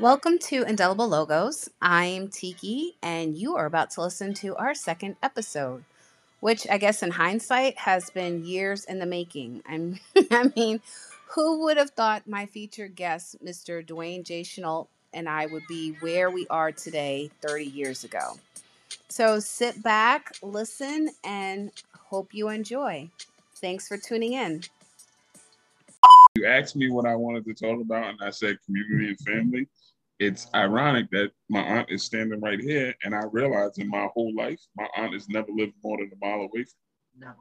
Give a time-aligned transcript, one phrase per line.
[0.00, 1.68] Welcome to Indelible Logos.
[1.82, 5.84] I'm Tiki, and you are about to listen to our second episode,
[6.40, 9.62] which I guess in hindsight has been years in the making.
[9.68, 10.00] I'm,
[10.30, 10.80] I mean,
[11.34, 13.86] who would have thought my featured guest, Mr.
[13.86, 14.42] Dwayne J.
[14.42, 18.38] Chenault, and I would be where we are today 30 years ago?
[19.10, 21.72] So sit back, listen, and
[22.08, 23.10] hope you enjoy.
[23.56, 24.62] Thanks for tuning in.
[26.36, 29.68] You asked me what I wanted to talk about, and I said community and family
[30.20, 34.34] it's ironic that my aunt is standing right here, and I realize in my whole
[34.36, 37.20] life, my aunt has never lived more than a mile away from me.
[37.20, 37.36] Never.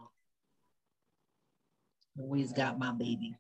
[2.18, 3.36] Always got my baby.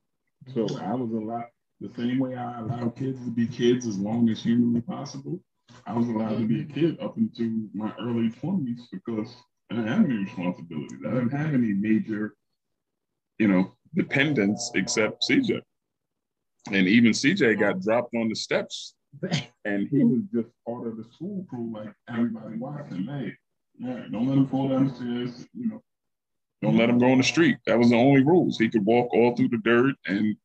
[0.53, 1.47] So I was allowed
[1.80, 5.39] the same way I allow kids to be kids as long as humanly possible.
[5.88, 9.33] I was allowed to be a kid up until my early 20s because
[9.71, 10.99] I didn't have any responsibilities.
[11.08, 12.35] I didn't have any major,
[13.38, 15.61] you know, dependents except CJ.
[16.71, 18.95] And even CJ got dropped on the steps
[19.65, 23.05] and he was just part of the school crew, like everybody watching.
[23.05, 23.33] Hey,
[23.77, 25.47] yeah, don't let him fall down the stairs.
[25.53, 25.83] You know,
[26.61, 27.57] don't let him go on the street.
[27.65, 28.57] That was the only rules.
[28.57, 30.35] He could walk all through the dirt, and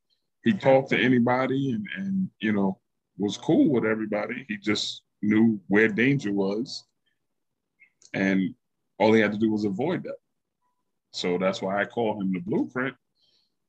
[0.44, 2.78] he talked to anybody, and and you know
[3.18, 4.44] was cool with everybody.
[4.48, 6.84] He just knew where danger was,
[8.12, 8.54] and
[8.98, 10.16] all he had to do was avoid that.
[11.12, 12.96] So that's why I call him the blueprint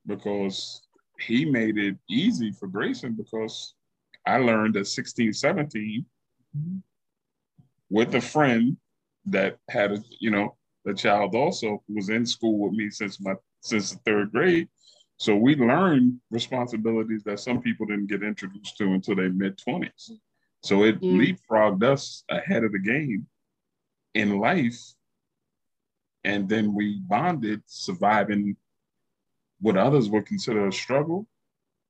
[0.07, 0.81] because
[1.19, 3.74] he made it easy for Grayson because
[4.25, 6.05] I learned at 16, 17
[7.89, 8.77] with a friend
[9.25, 10.55] that had a, you know,
[10.87, 14.67] a child also was in school with me since my since the third grade.
[15.17, 20.11] So we learned responsibilities that some people didn't get introduced to until their mid 20s.
[20.61, 21.37] So it mm.
[21.49, 23.27] leapfrogged us ahead of the game
[24.13, 24.79] in life.
[26.23, 28.57] And then we bonded, surviving
[29.61, 31.27] what others would consider a struggle.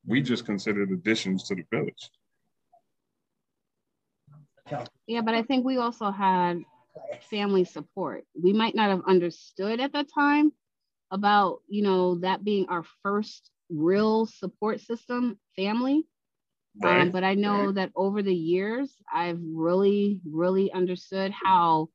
[0.06, 2.10] We just considered additions to the village.
[5.08, 6.62] Yeah, but I think we also had
[7.30, 8.26] family support.
[8.42, 10.52] We might not have understood at the time
[11.12, 16.06] about, you know, that being our first real support system, family.
[16.80, 17.02] Right.
[17.02, 17.76] Um, but I know right.
[17.76, 21.90] that over the years, I've really, really understood how,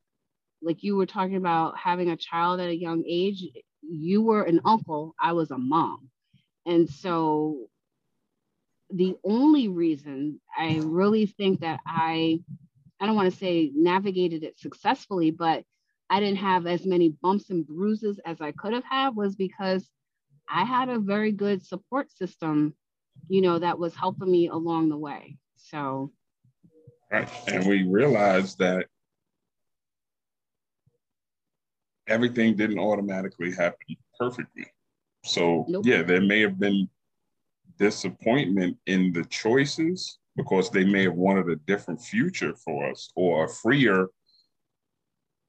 [0.63, 3.45] like you were talking about having a child at a young age,
[3.83, 6.09] you were an uncle, I was a mom.
[6.67, 7.69] And so
[8.93, 12.41] the only reason I really think that I,
[13.01, 15.65] I don't want to say navigated it successfully, but
[16.11, 19.89] I didn't have as many bumps and bruises as I could have had was because
[20.49, 22.75] I had a very good support system,
[23.29, 25.39] you know, that was helping me along the way.
[25.57, 26.13] So,
[27.11, 27.29] right.
[27.47, 28.87] And we realized that
[32.09, 34.67] everything didn't automatically happen perfectly.
[35.25, 35.87] So, nope.
[35.87, 36.89] yeah, there may have been
[37.79, 43.45] disappointment in the choices because they may have wanted a different future for us or
[43.45, 44.09] a freer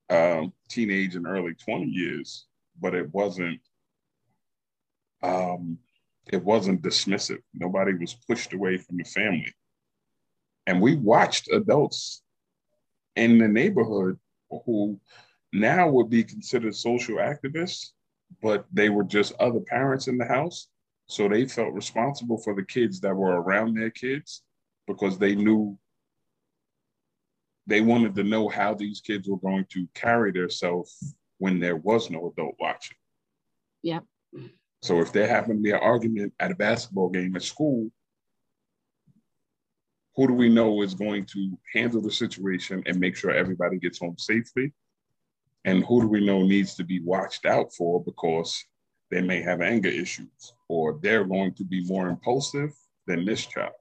[0.09, 2.47] um, teenage and early 20 years,
[2.80, 3.59] but it wasn't
[5.24, 5.78] um,
[6.31, 7.42] it wasn't dismissive.
[7.53, 9.53] Nobody was pushed away from the family.
[10.66, 12.24] And we watched adults
[13.16, 14.18] in the neighborhood
[14.66, 15.00] who
[15.53, 17.92] now would be considered social activists,
[18.42, 20.68] but they were just other parents in the house
[21.12, 24.44] so they felt responsible for the kids that were around their kids
[24.94, 25.78] because they knew
[27.68, 32.09] they wanted to know how these kids were going to carry themselves when there was
[32.09, 32.97] no adult watching.
[33.84, 34.03] Yep.
[34.81, 37.91] So if there happened to be an argument at a basketball game at school,
[40.16, 44.00] who do we know is going to handle the situation and make sure everybody gets
[44.00, 44.74] home safely?
[45.63, 48.66] And who do we know needs to be watched out for because
[49.12, 52.72] they may have anger issues or they're going to be more impulsive
[53.06, 53.74] than this child.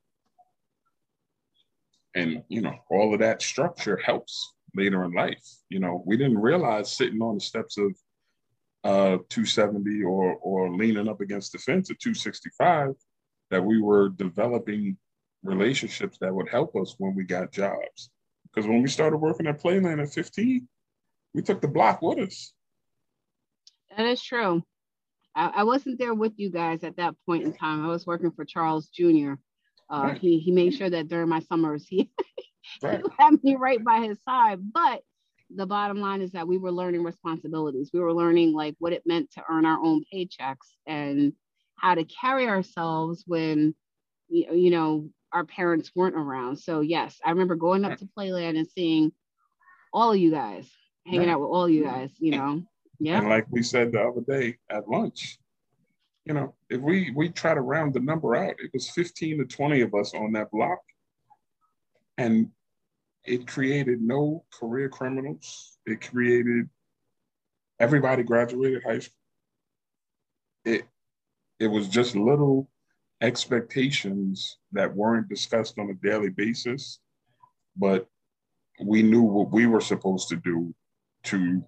[2.15, 5.45] And, you know, all of that structure helps later in life.
[5.69, 7.93] You know, we didn't realize sitting on the steps of
[8.83, 12.95] uh, 270 or, or leaning up against the fence at 265
[13.51, 14.97] that we were developing
[15.43, 18.11] relationships that would help us when we got jobs.
[18.45, 20.67] Because when we started working at Playland at 15,
[21.35, 22.53] we took the block with us.
[23.97, 24.63] That is true.
[25.35, 27.85] I, I, wasn't there with you guys at that point in time.
[27.85, 29.35] I was working for Charles Jr.
[29.91, 30.19] Uh, right.
[30.19, 32.11] He he made sure that during my summers he,
[32.83, 33.03] right.
[33.03, 34.59] he had me right by his side.
[34.73, 35.03] But
[35.55, 37.91] the bottom line is that we were learning responsibilities.
[37.93, 41.33] We were learning like what it meant to earn our own paychecks and
[41.77, 43.75] how to carry ourselves when
[44.29, 46.59] you know our parents weren't around.
[46.59, 49.13] So yes, I remember going up to Playland and seeing
[49.93, 50.71] all of you guys,
[51.07, 52.63] hanging out with all you guys, you know.
[53.01, 53.19] Yeah.
[53.19, 55.40] And like we said the other day at lunch,
[56.25, 59.45] you know, if we we try to round the number out, it was 15 to
[59.45, 60.81] 20 of us on that block.
[62.19, 62.51] and
[63.25, 65.79] it created no career criminals.
[65.87, 66.69] It created
[67.79, 69.15] everybody graduated high school.
[70.65, 70.85] It
[71.59, 72.71] it was just little
[73.21, 77.01] expectations that weren't discussed on a daily basis,
[77.77, 78.07] but
[78.83, 80.75] we knew what we were supposed to do
[81.25, 81.63] to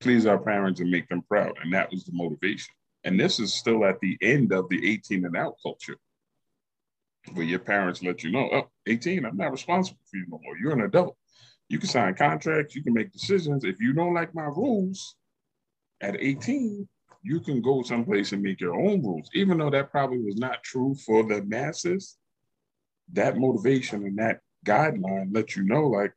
[0.00, 1.54] please our parents and make them proud.
[1.62, 2.72] And that was the motivation.
[3.06, 5.96] And this is still at the end of the 18 and out culture,
[7.34, 10.58] where your parents let you know, oh, 18, I'm not responsible for you no more.
[10.58, 11.16] You're an adult.
[11.68, 13.62] You can sign contracts, you can make decisions.
[13.62, 15.14] If you don't like my rules
[16.00, 16.88] at 18,
[17.22, 19.30] you can go someplace and make your own rules.
[19.34, 22.16] Even though that probably was not true for the masses,
[23.12, 26.12] that motivation and that guideline let you know, like,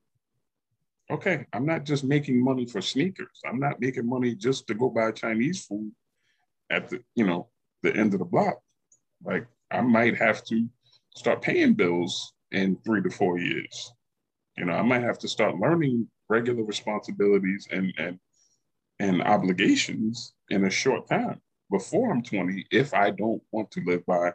[1.12, 3.42] okay, I'm not just making money for sneakers.
[3.48, 5.92] I'm not making money just to go buy Chinese food
[6.70, 7.50] at the, you know,
[7.84, 8.60] the end of the block.
[9.24, 10.68] Like I might have to
[11.16, 13.94] start paying bills in three to four years.
[14.58, 18.20] You know, I might have to start learning regular responsibilities and and
[19.00, 21.40] and obligations in a short time
[21.72, 24.34] before I'm 20 if I don't want to live by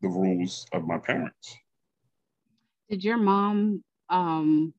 [0.00, 1.54] the rules of my parents.
[2.88, 4.72] Did your mom um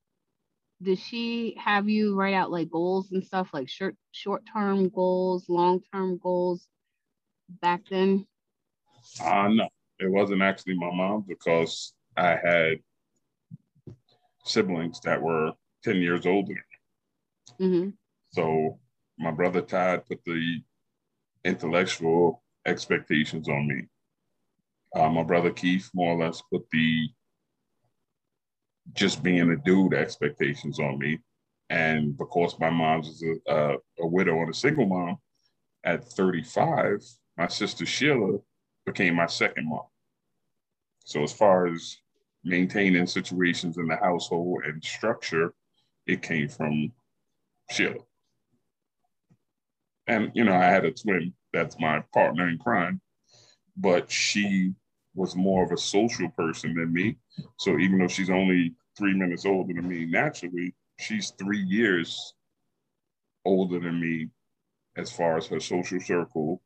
[0.80, 5.48] did she have you write out like goals and stuff like short short term goals,
[5.48, 6.66] long term goals
[7.48, 8.26] back then?
[9.22, 9.68] Uh no,
[9.98, 12.78] it wasn't actually my mom because I had
[14.44, 15.52] siblings that were
[15.84, 16.54] 10 years older.
[17.60, 17.90] Mm-hmm.
[18.30, 18.78] So
[19.18, 20.60] my brother Todd put the
[21.44, 23.82] intellectual expectations on me.
[24.94, 27.08] Uh, my brother Keith more or less put the
[28.94, 31.18] just being a dude expectations on me.
[31.70, 35.18] And because my mom was a, a, a widow and a single mom,
[35.84, 37.04] at 35,
[37.38, 38.38] my sister Sheila
[38.84, 39.86] became my second mom.
[41.04, 41.96] So as far as
[42.44, 45.54] maintaining situations in the household and structure,
[46.06, 46.92] it came from
[47.70, 48.00] Sheila.
[50.08, 53.00] And you know, I had a twin that's my partner in crime,
[53.76, 54.74] but she
[55.14, 57.16] was more of a social person than me.
[57.56, 62.34] So even though she's only three minutes older than me, naturally, she's three years
[63.44, 64.28] older than me
[64.96, 66.60] as far as her social circle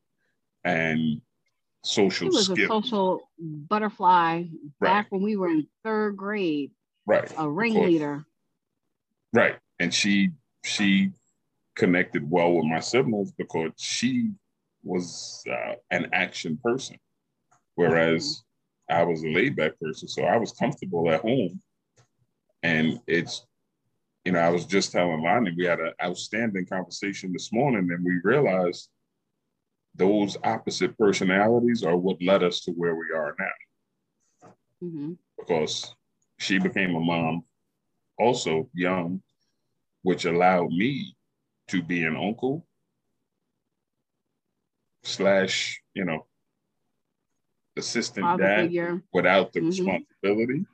[0.64, 1.20] and
[1.84, 2.58] social she was skills.
[2.58, 4.44] a social butterfly
[4.80, 6.70] back when we were in third grade.
[7.06, 7.32] Right.
[7.36, 8.24] A ringleader.
[9.32, 9.56] Right.
[9.80, 10.30] And she
[10.64, 11.12] she
[11.74, 14.30] connected well with my siblings because she
[14.84, 16.96] was uh, an action person,
[17.74, 18.42] whereas
[18.90, 19.00] mm-hmm.
[19.00, 20.08] I was a laid back person.
[20.08, 21.60] So I was comfortable at home.
[22.62, 23.44] And it's,
[24.24, 28.04] you know, I was just telling Lonnie, we had an outstanding conversation this morning, and
[28.04, 28.88] we realized
[29.94, 34.48] those opposite personalities are what led us to where we are now.
[34.82, 35.12] Mm-hmm.
[35.38, 35.94] Because
[36.38, 37.44] she became a mom
[38.18, 39.22] also young,
[40.02, 41.14] which allowed me
[41.68, 42.66] to be an uncle
[45.02, 46.26] slash, you know,
[47.76, 49.02] assistant Father dad figure.
[49.12, 49.68] without the mm-hmm.
[49.68, 50.64] responsibility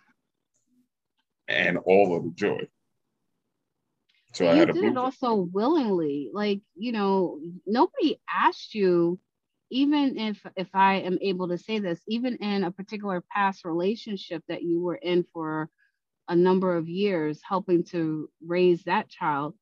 [1.47, 2.61] and all of the joy.
[4.39, 6.31] So you I did it also willingly.
[6.33, 9.19] Like, you know, nobody asked you,
[9.71, 14.43] even if if I am able to say this, even in a particular past relationship
[14.49, 15.71] that you were in for
[16.29, 19.55] a number of years, helping to raise that child,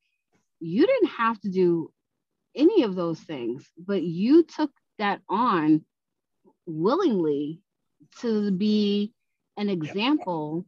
[0.60, 1.92] you didn't have to do
[2.56, 5.84] any of those things, but you took that on
[6.66, 7.60] willingly
[8.20, 9.12] to be
[9.56, 10.66] an example,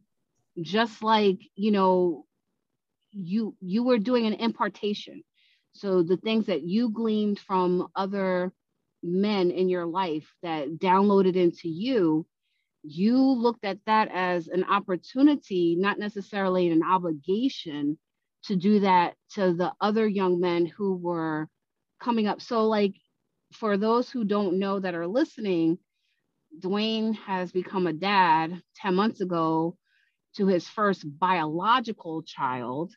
[0.61, 2.25] just like, you know,
[3.11, 5.23] you you were doing an impartation.
[5.73, 8.51] So the things that you gleaned from other
[9.03, 12.25] men in your life that downloaded into you,
[12.83, 17.97] you looked at that as an opportunity, not necessarily an obligation
[18.43, 21.47] to do that to the other young men who were
[22.01, 22.41] coming up.
[22.41, 22.95] So, like,
[23.53, 25.77] for those who don't know that are listening,
[26.59, 29.77] Dwayne has become a dad 10 months ago
[30.35, 32.93] to his first biological child,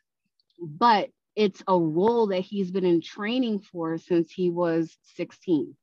[0.59, 5.75] but it's a role that he's been in training for since he was 16.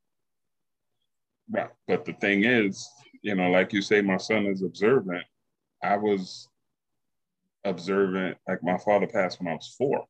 [1.53, 2.89] Yeah, but the thing is,
[3.23, 5.25] you know, like you say, my son is observant.
[5.83, 6.49] I was
[7.65, 8.39] observant.
[8.49, 10.05] Like my father passed when I was four,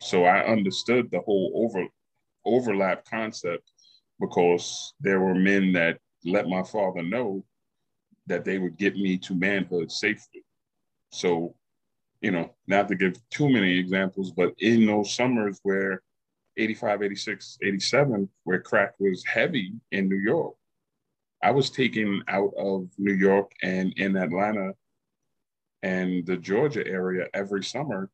[0.00, 1.86] so I understood the whole over
[2.44, 3.70] overlap concept
[4.20, 7.44] because there were men that let my father know
[8.26, 10.44] that they would get me to manhood safely.
[11.12, 11.54] So,
[12.20, 16.02] you know, not to give too many examples, but in those summers where
[16.56, 20.54] 85, 86, 87, where crack was heavy in New York,
[21.42, 24.72] I was taken out of New York and in Atlanta
[25.82, 28.08] and the Georgia area every summer,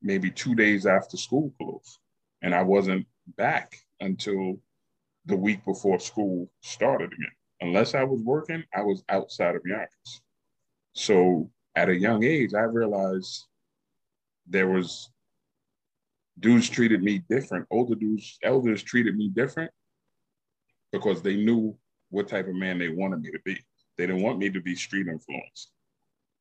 [0.00, 1.98] maybe two days after school closed.
[2.42, 3.06] And I wasn't
[3.36, 4.60] back until
[5.26, 7.32] the week before school started again.
[7.60, 10.22] Unless I was working, I was outside of Yonkers.
[10.94, 13.46] So at a young age, I realized
[14.46, 15.08] there was
[16.38, 17.66] dudes treated me different.
[17.70, 19.70] Older dudes, elders treated me different
[20.92, 21.74] because they knew
[22.10, 23.54] what type of man they wanted me to be.
[23.96, 25.72] They didn't want me to be street influenced.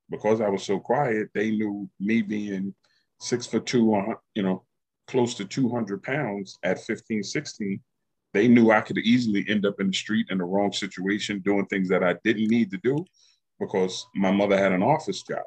[0.09, 2.75] Because I was so quiet, they knew me being
[3.21, 3.95] six foot two,
[4.35, 4.65] you know,
[5.07, 7.79] close to 200 pounds at 15, 16,
[8.33, 11.65] they knew I could easily end up in the street in the wrong situation, doing
[11.67, 13.05] things that I didn't need to do
[13.59, 15.43] because my mother had an office job.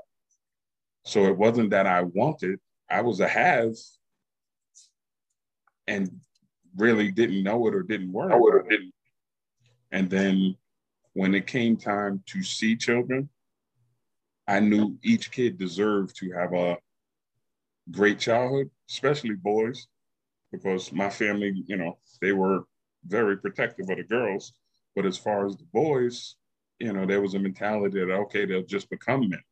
[1.05, 3.75] So it wasn't that I wanted, I was a have
[5.87, 6.21] and
[6.77, 8.33] really didn't know it or didn't work.
[8.33, 8.93] Or didn't.
[9.91, 10.57] And then
[11.15, 13.29] when it came time to see children,
[14.47, 16.79] I knew each kid deserved to have a
[17.91, 19.87] great childhood, especially boys,
[20.51, 22.65] because my family, you know, they were
[23.07, 24.53] very protective of the girls.
[24.95, 26.37] But as far as the boys,
[26.83, 29.43] you know, there was a mentality that, okay, they'll just become men.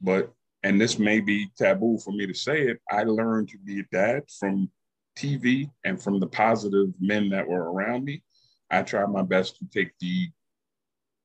[0.00, 3.80] But, and this may be taboo for me to say it, I learned to be
[3.80, 4.70] a dad from
[5.18, 8.22] TV and from the positive men that were around me.
[8.70, 10.30] I tried my best to take the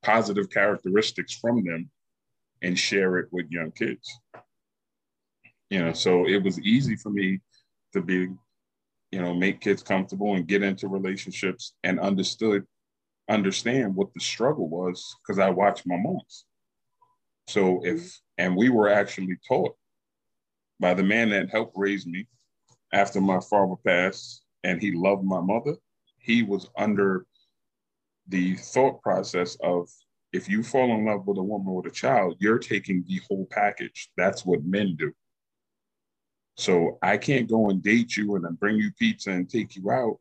[0.01, 1.91] positive characteristics from them
[2.63, 4.19] and share it with young kids.
[5.69, 7.41] You know, so it was easy for me
[7.93, 8.29] to be,
[9.11, 12.65] you know, make kids comfortable and get into relationships and understood,
[13.29, 16.45] understand what the struggle was because I watched my moms.
[17.47, 17.97] So mm-hmm.
[17.97, 19.75] if, and we were actually taught
[20.79, 22.27] by the man that helped raise me
[22.93, 25.75] after my father passed and he loved my mother,
[26.19, 27.25] he was under
[28.27, 29.89] the thought process of
[30.33, 33.47] if you fall in love with a woman with a child, you're taking the whole
[33.49, 34.11] package.
[34.17, 35.13] That's what men do.
[36.57, 39.89] So I can't go and date you and then bring you pizza and take you
[39.91, 40.17] out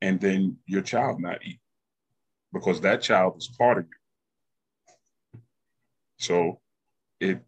[0.00, 1.60] and then your child not eat
[2.54, 5.40] because that child is part of you.
[6.18, 6.60] So
[7.20, 7.40] it,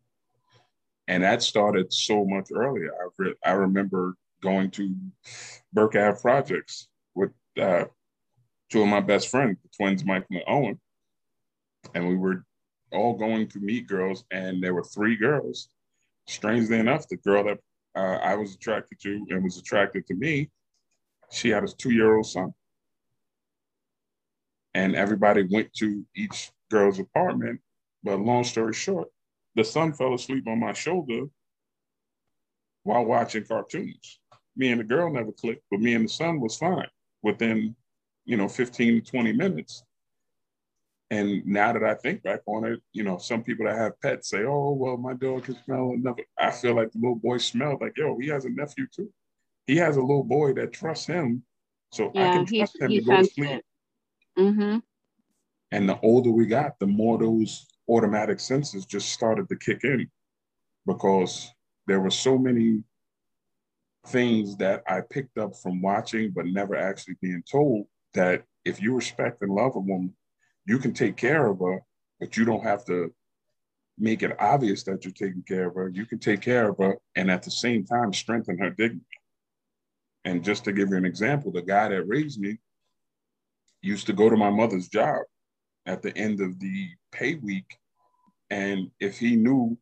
[1.09, 2.91] and that started so much earlier.
[2.93, 4.95] I, re- I remember going to
[5.73, 7.85] Burke Ave projects with uh,
[8.71, 10.81] two of my best friends, the twins, Michael and Owen.
[11.95, 12.45] And we were
[12.93, 15.69] all going to meet girls, and there were three girls.
[16.27, 17.59] Strangely enough, the girl that
[17.95, 20.51] uh, I was attracted to and was attracted to me,
[21.31, 22.53] she had a two year old son.
[24.77, 27.61] And everybody went to each girl's apartment.
[28.05, 29.09] But long story short,
[29.55, 31.23] the son fell asleep on my shoulder
[32.83, 34.21] while watching cartoons.
[34.55, 36.89] Me and the girl never clicked, but me and the son was fine
[37.23, 37.75] within,
[38.27, 39.83] you know, 15 to 20 minutes.
[41.11, 44.29] And now that I think back on it, you know, some people that have pets
[44.29, 47.81] say, "Oh, well, my dog can smell another." I feel like the little boy smelled
[47.81, 49.11] like, yo, he has a nephew too.
[49.67, 51.45] He has a little boy that trusts him,
[51.93, 53.63] so yeah, I can trust him to go to sleep.
[54.39, 54.79] Mm-hmm.
[55.73, 60.09] And the older we got, the more those automatic senses just started to kick in,
[60.87, 61.51] because
[61.87, 62.83] there were so many
[64.07, 68.95] things that I picked up from watching, but never actually being told that if you
[68.95, 70.15] respect and love a woman
[70.67, 71.81] you can take care of her,
[72.19, 73.15] but you don't have to
[73.99, 75.89] make it obvious that you're taking care of her.
[75.89, 79.07] You can take care of her and at the same time strengthen her dignity.
[80.25, 82.59] And just to give you an example, the guy that raised me
[83.87, 85.23] used to go to my mother's job
[85.87, 87.79] at the end of the pay week.
[88.51, 89.79] And if he knew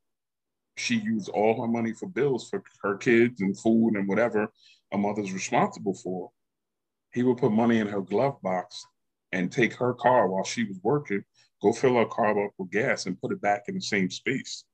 [0.76, 4.52] she used all her money for bills for her kids and food and whatever
[4.92, 6.30] a mother's responsible for,
[7.12, 8.84] he would put money in her glove box
[9.32, 11.24] and take her car while she was working,
[11.62, 14.64] go fill her car up with gas and put it back in the same space.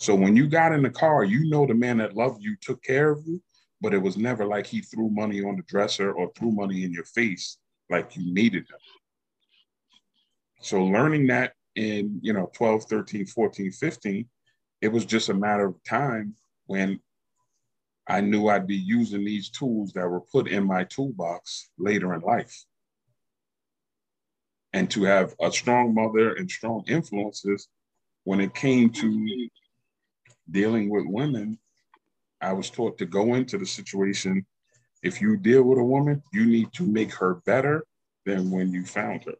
[0.00, 2.82] So when you got in the car, you know the man that loved you took
[2.82, 3.42] care of you,
[3.80, 6.92] but it was never like he threw money on the dresser or threw money in
[6.92, 7.58] your face
[7.90, 8.78] like you needed them.
[10.60, 14.28] So learning that in, you know, 12, 13, 14, 15,
[14.80, 16.34] it was just a matter of time
[16.66, 17.00] when
[18.06, 22.20] I knew I'd be using these tools that were put in my toolbox later in
[22.20, 22.64] life
[24.72, 27.68] and to have a strong mother and strong influences
[28.24, 29.48] when it came to
[30.50, 31.58] dealing with women
[32.40, 34.44] i was taught to go into the situation
[35.02, 37.84] if you deal with a woman you need to make her better
[38.26, 39.34] than when you found her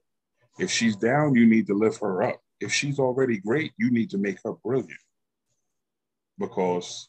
[0.58, 4.10] if she's down you need to lift her up if she's already great you need
[4.10, 5.00] to make her brilliant
[6.38, 7.08] because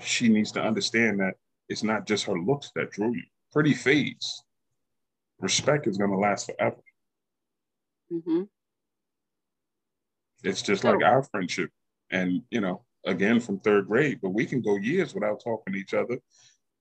[0.00, 1.34] she needs to understand that
[1.68, 4.42] it's not just her looks that drew you pretty fades
[5.40, 6.82] respect is going to last forever.
[8.12, 8.42] Mm-hmm.
[10.44, 11.70] It's just so, like our friendship.
[12.10, 15.78] And, you know, again from third grade, but we can go years without talking to
[15.78, 16.18] each other.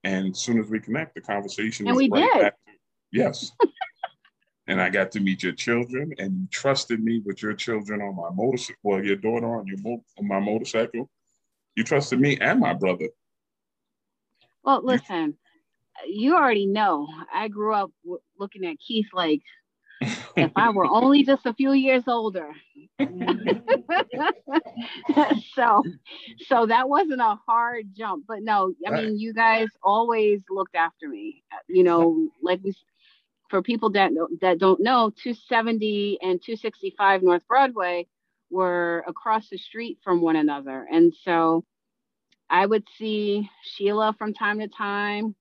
[0.03, 2.41] And as soon as we connect, the conversation and we right did.
[2.41, 2.53] To,
[3.11, 3.51] yes.
[4.67, 8.15] and I got to meet your children, and you trusted me with your children on
[8.15, 11.09] my motorcycle, well, your daughter on your mo- on my motorcycle.
[11.75, 13.09] You trusted me and my brother.
[14.63, 15.37] Well, listen,
[16.05, 19.41] you, you already know I grew up w- looking at Keith like
[20.01, 22.51] if I were only just a few years older.
[25.55, 25.83] so
[26.47, 28.25] so that wasn't a hard jump.
[28.27, 29.03] But no, I right.
[29.05, 31.43] mean you guys always looked after me.
[31.67, 32.73] You know, like we
[33.49, 34.11] for people that
[34.41, 38.07] that don't know, 270 and 265 North Broadway
[38.49, 40.87] were across the street from one another.
[40.91, 41.63] And so
[42.49, 45.35] I would see Sheila from time to time,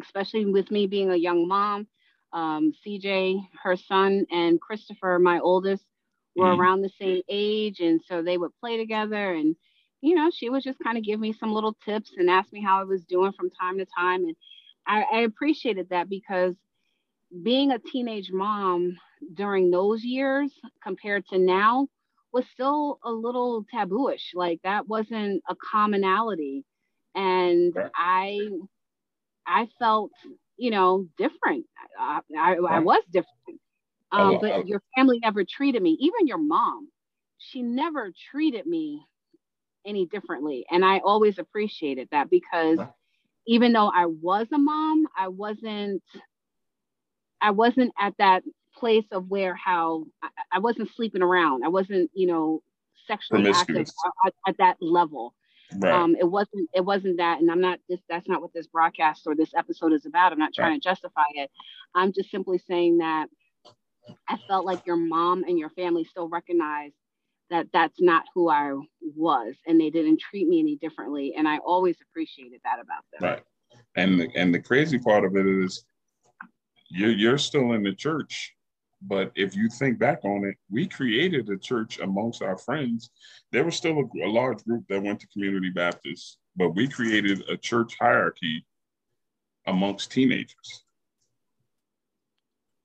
[0.00, 1.86] especially with me being a young mom.
[2.34, 5.84] Um, CJ, her son, and Christopher, my oldest,
[6.36, 7.80] were mm around the same age.
[7.80, 9.34] And so they would play together.
[9.34, 9.56] And,
[10.02, 12.62] you know, she would just kind of give me some little tips and ask me
[12.62, 14.24] how I was doing from time to time.
[14.24, 14.36] And
[14.86, 16.56] I, I appreciated that because
[17.42, 18.96] being a teenage mom
[19.34, 21.88] during those years compared to now
[22.32, 24.34] was still a little tabooish.
[24.34, 26.64] Like that wasn't a commonality.
[27.14, 28.50] And I
[29.46, 30.12] I felt,
[30.56, 31.66] you know, different.
[31.98, 33.60] I, I, I was different.
[34.12, 36.88] Um, but your family never treated me, even your mom,
[37.38, 39.04] she never treated me
[39.84, 40.64] any differently.
[40.70, 42.78] And I always appreciated that because
[43.46, 46.02] even though I was a mom, I wasn't
[47.40, 48.42] I wasn't at that
[48.76, 51.64] place of where how I, I wasn't sleeping around.
[51.64, 52.62] I wasn't, you know,
[53.06, 53.86] sexually active
[54.26, 55.34] at, at, that level.
[55.78, 55.92] Right.
[55.92, 58.00] Um, it wasn't it wasn't that, and I'm not this.
[58.08, 60.32] That's not what this broadcast or this episode is about.
[60.32, 60.82] I'm not trying right.
[60.82, 61.50] to justify it.
[61.94, 63.26] I'm just simply saying that
[64.28, 66.94] I felt like your mom and your family still recognized
[67.50, 68.74] that that's not who I
[69.16, 71.34] was, and they didn't treat me any differently.
[71.36, 73.30] And I always appreciated that about them.
[73.30, 73.42] Right.
[73.96, 75.84] And the, and the crazy part of it is
[76.88, 78.54] you're, you're still in the church
[79.06, 83.10] but if you think back on it we created a church amongst our friends.
[83.52, 87.42] There was still a, a large group that went to community baptist but we created
[87.48, 88.64] a church hierarchy
[89.66, 90.84] amongst teenagers.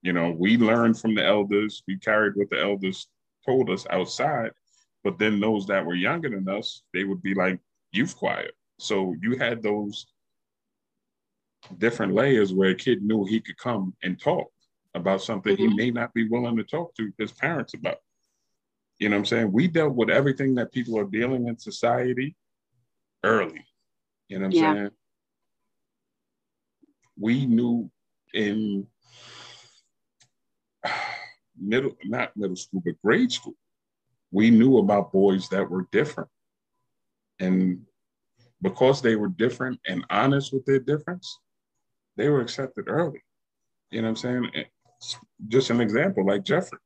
[0.01, 3.07] You know we learned from the elders we carried what the elders
[3.45, 4.51] told us outside
[5.03, 7.59] but then those that were younger than us they would be like
[7.91, 8.49] youth choir.
[8.79, 10.05] So you had those
[11.77, 14.49] different layers where a kid knew he could come and talk
[14.99, 15.69] about something mm-hmm.
[15.69, 17.97] he may not be willing to talk to his parents about.
[18.99, 19.51] You know what I'm saying?
[19.51, 22.35] We dealt with everything that people are dealing in society
[23.23, 23.65] early.
[24.27, 24.73] You know what I'm yeah.
[24.73, 24.89] saying?
[27.17, 27.89] We knew
[28.33, 28.87] in
[31.57, 33.55] middle, not middle school, but grade school,
[34.31, 36.29] we knew about boys that were different.
[37.39, 37.85] And
[38.61, 41.39] because they were different and honest with their difference,
[42.17, 43.23] they were accepted early.
[43.91, 44.65] You know what I'm saying?
[45.47, 46.79] Just an example, like Jeffrey,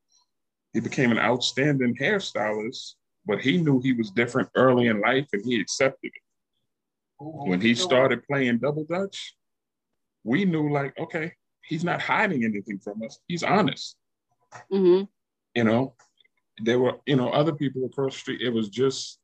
[0.74, 2.94] he became an outstanding hairstylist,
[3.26, 6.22] but he knew he was different early in life and he accepted it.
[7.20, 9.36] When he started playing double dutch,
[10.24, 13.20] we knew like, okay, he's not hiding anything from us.
[13.28, 13.96] He's honest.
[14.72, 15.06] Mm-hmm.
[15.56, 15.96] You know,
[16.62, 18.42] there were, you know, other people across the street.
[18.42, 19.20] It was just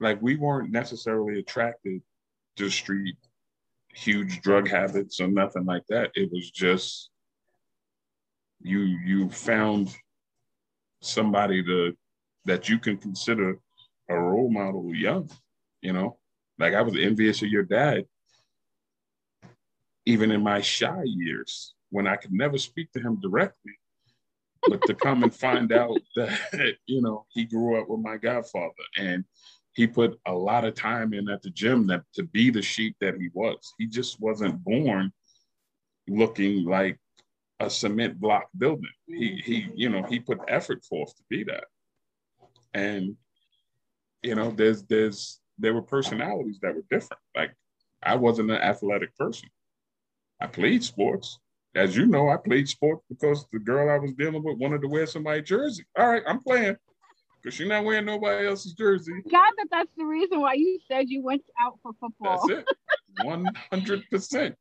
[0.00, 2.00] like we weren't necessarily attracted
[2.56, 3.16] to street
[3.94, 6.10] huge drug habits or nothing like that.
[6.14, 7.10] It was just
[8.64, 9.94] you you found
[11.00, 11.94] somebody to
[12.46, 13.58] that you can consider
[14.08, 15.30] a role model young,
[15.82, 16.18] you know.
[16.58, 18.04] Like I was envious of your dad,
[20.06, 23.72] even in my shy years when I could never speak to him directly,
[24.66, 28.72] but to come and find out that you know he grew up with my godfather
[28.98, 29.24] and
[29.74, 32.96] he put a lot of time in at the gym that to be the sheep
[33.00, 33.74] that he was.
[33.78, 35.12] He just wasn't born
[36.08, 36.98] looking like
[37.60, 38.90] a cement block building.
[39.06, 39.52] He mm-hmm.
[39.52, 41.64] he you know he put effort forth to be that.
[42.72, 43.16] And
[44.22, 47.20] you know there's there's there were personalities that were different.
[47.36, 47.54] Like
[48.02, 49.48] I wasn't an athletic person.
[50.40, 51.38] I played sports.
[51.76, 54.88] As you know, I played sports because the girl I was dealing with wanted to
[54.88, 55.84] wear somebody's jersey.
[55.98, 56.76] All right, I'm playing
[57.42, 59.12] because you're not wearing nobody else's jersey.
[59.30, 62.46] God, that that's the reason why you said you went out for football.
[62.46, 62.76] That's it.
[63.26, 64.56] One hundred percent.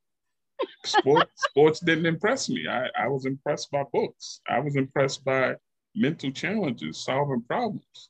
[0.86, 2.68] Sports sports didn't impress me.
[2.68, 4.42] I, I was impressed by books.
[4.50, 5.56] I was impressed by
[5.96, 8.10] mental challenges, solving problems.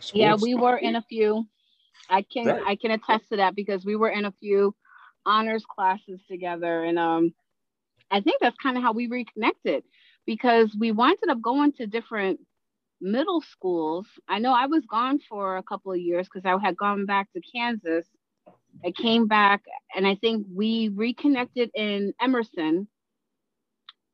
[0.00, 1.46] Sports yeah, we were in a few.
[2.08, 2.62] I can right.
[2.66, 4.74] I can attest to that because we were in a few
[5.24, 7.34] honors classes together, and um,
[8.10, 9.84] I think that's kind of how we reconnected
[10.26, 12.40] because we winded up going to different
[13.00, 16.76] middle schools, I know I was gone for a couple of years because I had
[16.76, 18.06] gone back to Kansas.
[18.84, 19.62] I came back
[19.94, 22.88] and I think we reconnected in Emerson.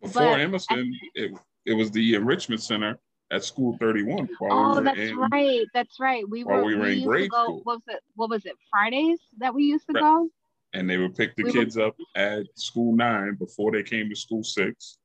[0.01, 1.33] Before Emerson, it,
[1.65, 2.99] it was the enrichment center
[3.31, 4.29] at School 31.
[4.43, 5.67] oh, we that's in, right.
[5.73, 6.29] That's right.
[6.29, 7.61] We were, we were we in grade go, school.
[7.65, 8.01] What was it?
[8.15, 8.55] What was it?
[8.71, 10.03] Fridays that we used to right.
[10.03, 10.29] go.
[10.75, 11.87] And they would pick the we kids were...
[11.87, 14.99] up at school nine before they came to school six,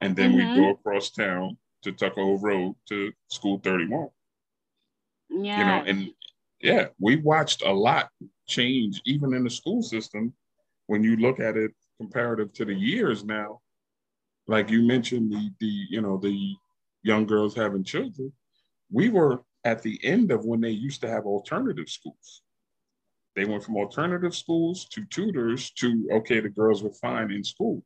[0.00, 0.56] and then mm-hmm.
[0.56, 4.08] we go across town to Tuckahoe Road to School 31.
[5.30, 5.58] Yeah.
[5.58, 6.10] You know, and
[6.64, 8.08] yeah, we watched a lot
[8.48, 10.32] change even in the school system
[10.86, 13.60] when you look at it comparative to the years now.
[14.46, 16.54] Like you mentioned, the the you know the
[17.02, 18.32] young girls having children,
[18.90, 22.42] we were at the end of when they used to have alternative schools.
[23.36, 27.82] They went from alternative schools to tutors to, okay, the girls were fine in school.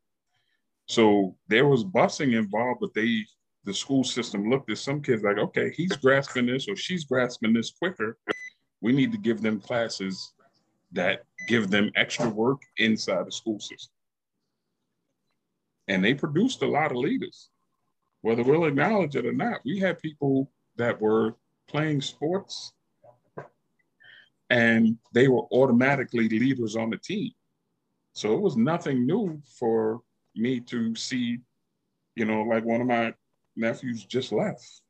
[0.86, 3.24] So there was busing involved, but they,
[3.64, 7.52] the school system looked at some kids like, okay, he's grasping this or she's grasping
[7.54, 8.18] this quicker.
[8.80, 10.32] We need to give them classes
[10.92, 13.92] that give them extra work inside the school system.
[15.88, 17.50] And they produced a lot of leaders
[18.22, 21.36] whether we'll acknowledge it or not, we had people that were
[21.68, 22.72] playing sports
[24.50, 27.32] and they were automatically leaders on the team.
[28.14, 30.00] So it was nothing new for
[30.34, 31.38] me to see,
[32.16, 33.14] you know, like one of my
[33.56, 34.82] nephews just left.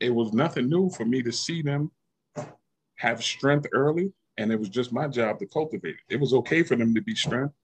[0.00, 1.90] It was nothing new for me to see them
[3.00, 6.14] have strength early, and it was just my job to cultivate it.
[6.14, 7.54] It was okay for them to be strength,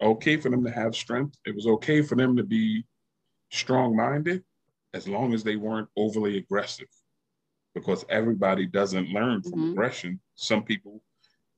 [0.00, 1.36] okay for them to have strength.
[1.44, 2.84] It was okay for them to be
[3.50, 4.44] strong minded
[4.94, 6.86] as long as they weren't overly aggressive
[7.74, 9.70] because everybody doesn't learn from mm-hmm.
[9.72, 10.20] aggression.
[10.36, 11.02] Some people,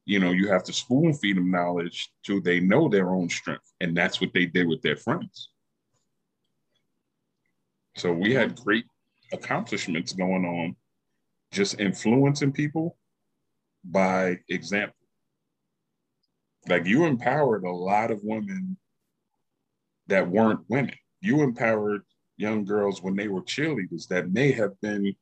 [0.06, 3.70] you know, you have to spoon feed them knowledge till they know their own strength.
[3.82, 5.50] And that's what they did with their friends.
[7.96, 8.86] So we had great
[9.34, 10.76] accomplishments going on,
[11.50, 12.96] just influencing people
[13.84, 14.96] by example.
[16.68, 18.76] Like you empowered a lot of women
[20.06, 22.02] that weren't women you empowered
[22.36, 25.14] young girls when they were cheerleaders that may have been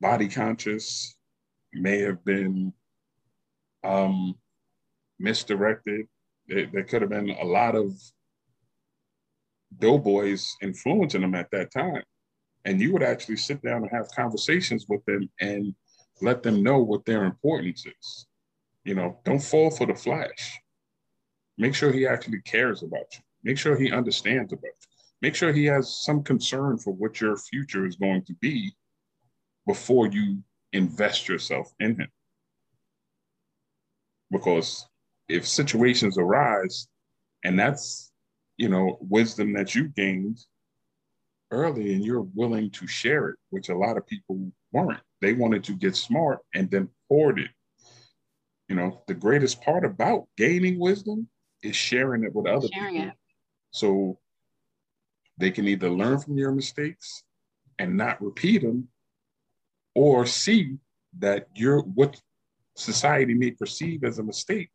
[0.00, 1.14] body conscious,
[1.74, 2.72] may have been
[3.84, 4.34] um,
[5.18, 6.06] misdirected.
[6.46, 7.92] There, there could have been a lot of
[9.78, 12.02] doughboys influencing them at that time.
[12.64, 15.74] And you would actually sit down and have conversations with them and
[16.20, 18.26] let them know what their importance is.
[18.84, 20.58] You know, don't fall for the flash.
[21.58, 23.20] Make sure he actually cares about you.
[23.42, 24.88] Make sure he understands about you.
[25.20, 28.72] Make sure he has some concern for what your future is going to be
[29.66, 32.08] before you invest yourself in him.
[34.30, 34.86] Because
[35.28, 36.88] if situations arise,
[37.44, 38.12] and that's
[38.56, 40.38] you know wisdom that you gained
[41.50, 45.00] early, and you're willing to share it, which a lot of people weren't.
[45.20, 47.50] They wanted to get smart and then hoard it.
[48.68, 51.28] You know, the greatest part about gaining wisdom
[51.62, 53.08] is sharing it with other sharing people.
[53.08, 53.14] It.
[53.70, 54.18] So
[55.38, 57.24] they can either learn from your mistakes
[57.78, 58.88] and not repeat them,
[59.94, 60.76] or see
[61.18, 62.20] that your what
[62.76, 64.70] society may perceive as a mistake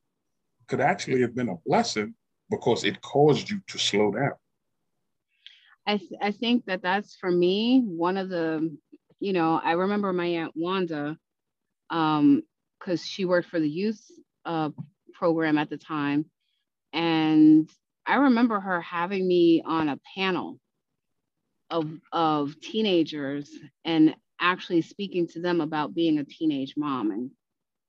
[0.67, 2.15] could actually have been a blessing
[2.49, 4.33] because it caused you to slow down.
[5.85, 8.75] I, th- I think that that's for me one of the
[9.23, 11.17] you know I remember my aunt Wanda
[11.89, 12.43] because um,
[13.03, 14.01] she worked for the youth
[14.45, 14.69] uh,
[15.13, 16.25] program at the time
[16.93, 17.69] and
[18.05, 20.59] I remember her having me on a panel
[21.69, 23.49] of, of teenagers
[23.85, 27.11] and actually speaking to them about being a teenage mom.
[27.11, 27.31] And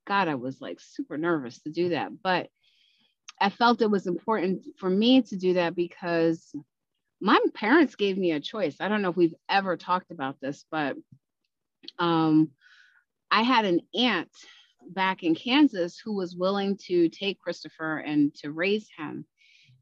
[0.07, 2.11] God, I was like super nervous to do that.
[2.23, 2.49] But
[3.39, 6.55] I felt it was important for me to do that because
[7.21, 8.77] my parents gave me a choice.
[8.79, 10.95] I don't know if we've ever talked about this, but
[11.99, 12.51] um,
[13.31, 14.31] I had an aunt
[14.89, 19.25] back in Kansas who was willing to take Christopher and to raise him.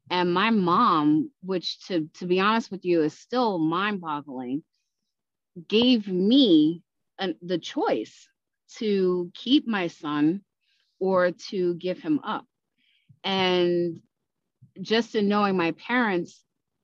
[0.10, 4.64] And my mom which to to be honest with you is still mind boggling
[5.68, 6.82] gave me
[7.20, 8.28] an, the choice
[8.78, 10.42] to keep my son
[11.00, 12.46] or to give him up.
[13.24, 14.02] And
[14.82, 16.44] just in knowing my parents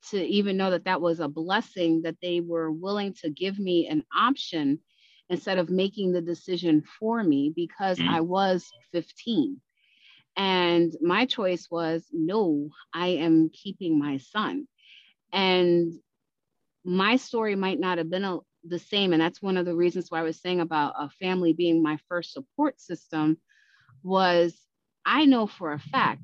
[0.10, 3.88] to even know that that was a blessing that they were willing to give me
[3.88, 4.80] an option
[5.30, 8.10] instead of making the decision for me because mm.
[8.10, 9.62] I was 15
[10.40, 14.68] and my choice was no, I am keeping my son.
[15.34, 15.94] And
[16.86, 19.12] my story might not have been a, the same.
[19.12, 22.00] And that's one of the reasons why I was saying about a family being my
[22.08, 23.38] first support system
[24.02, 24.58] was
[25.06, 26.22] I know for a fact,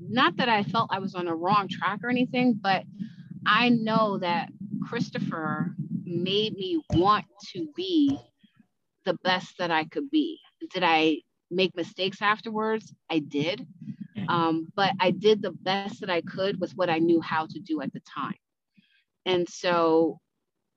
[0.00, 2.84] not that I felt I was on the wrong track or anything, but
[3.44, 4.50] I know that
[4.88, 8.18] Christopher made me want to be
[9.08, 10.38] the best that I could be.
[10.74, 12.92] Did I make mistakes afterwards?
[13.08, 13.66] I did.
[14.28, 17.58] Um, but I did the best that I could with what I knew how to
[17.58, 18.36] do at the time.
[19.24, 20.20] And so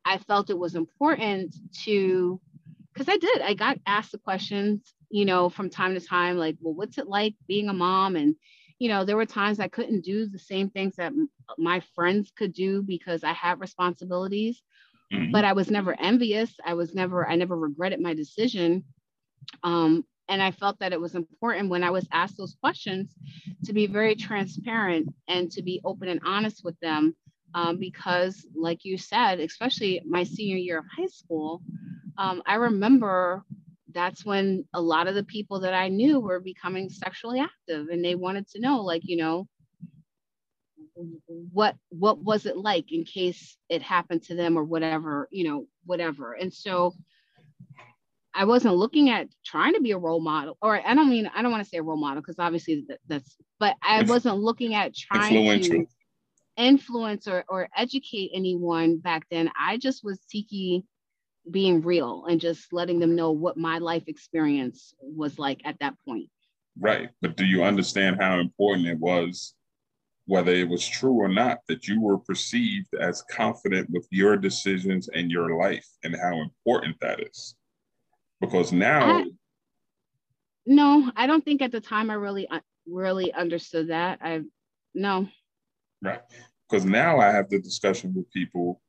[0.06, 2.40] I felt it was important to,
[2.94, 6.56] because I did, I got asked the questions, you know, from time to time, like,
[6.62, 8.16] well, what's it like being a mom?
[8.16, 8.36] And,
[8.80, 11.12] you know, there were times I couldn't do the same things that
[11.58, 14.64] my friends could do because I had responsibilities,
[15.12, 15.32] mm-hmm.
[15.32, 16.52] but I was never envious.
[16.66, 18.84] I was never, I never regretted my decision.
[19.64, 23.14] Um, and I felt that it was important when I was asked those questions
[23.66, 27.16] to be very transparent and to be open and honest with them.
[27.54, 31.62] Um, because, like you said, especially my senior year of high school,
[32.18, 33.44] um, I remember
[33.94, 38.06] that's when a lot of the people that I knew were becoming sexually active and
[38.06, 39.48] they wanted to know, like, you know,
[41.26, 45.66] what what was it like in case it happened to them or whatever you know
[45.86, 46.94] whatever and so
[48.34, 51.42] I wasn't looking at trying to be a role model, or I don't mean I
[51.42, 54.74] don't want to say a role model because obviously that, that's, but I wasn't looking
[54.74, 55.86] at trying to
[56.58, 59.52] influence or, or educate anyone back then.
[59.60, 60.84] I just was seeking
[61.50, 65.96] being real and just letting them know what my life experience was like at that
[66.08, 66.30] point.
[66.80, 69.56] Right, but do you understand how important it was,
[70.32, 75.10] whether it was true or not, that you were perceived as confident with your decisions
[75.14, 77.56] and your life, and how important that is?
[78.42, 79.26] because now I,
[80.66, 84.20] no i don't think at the time i really uh, really understood that.
[84.22, 84.42] I
[84.94, 85.28] no.
[86.02, 86.20] Right.
[86.68, 88.82] Because now i have the discussion with people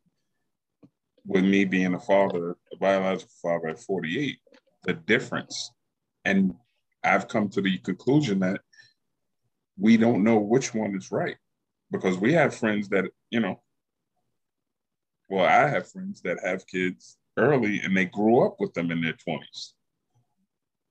[1.24, 4.38] with me being a father a biological father at 48
[4.84, 5.70] the difference.
[6.24, 6.54] And
[7.04, 8.60] i've come to the conclusion that
[9.78, 11.36] we don't know which one is right
[11.90, 13.60] because we have friends that you know
[15.28, 19.00] well i have friends that have kids early and they grew up with them in
[19.00, 19.72] their 20s.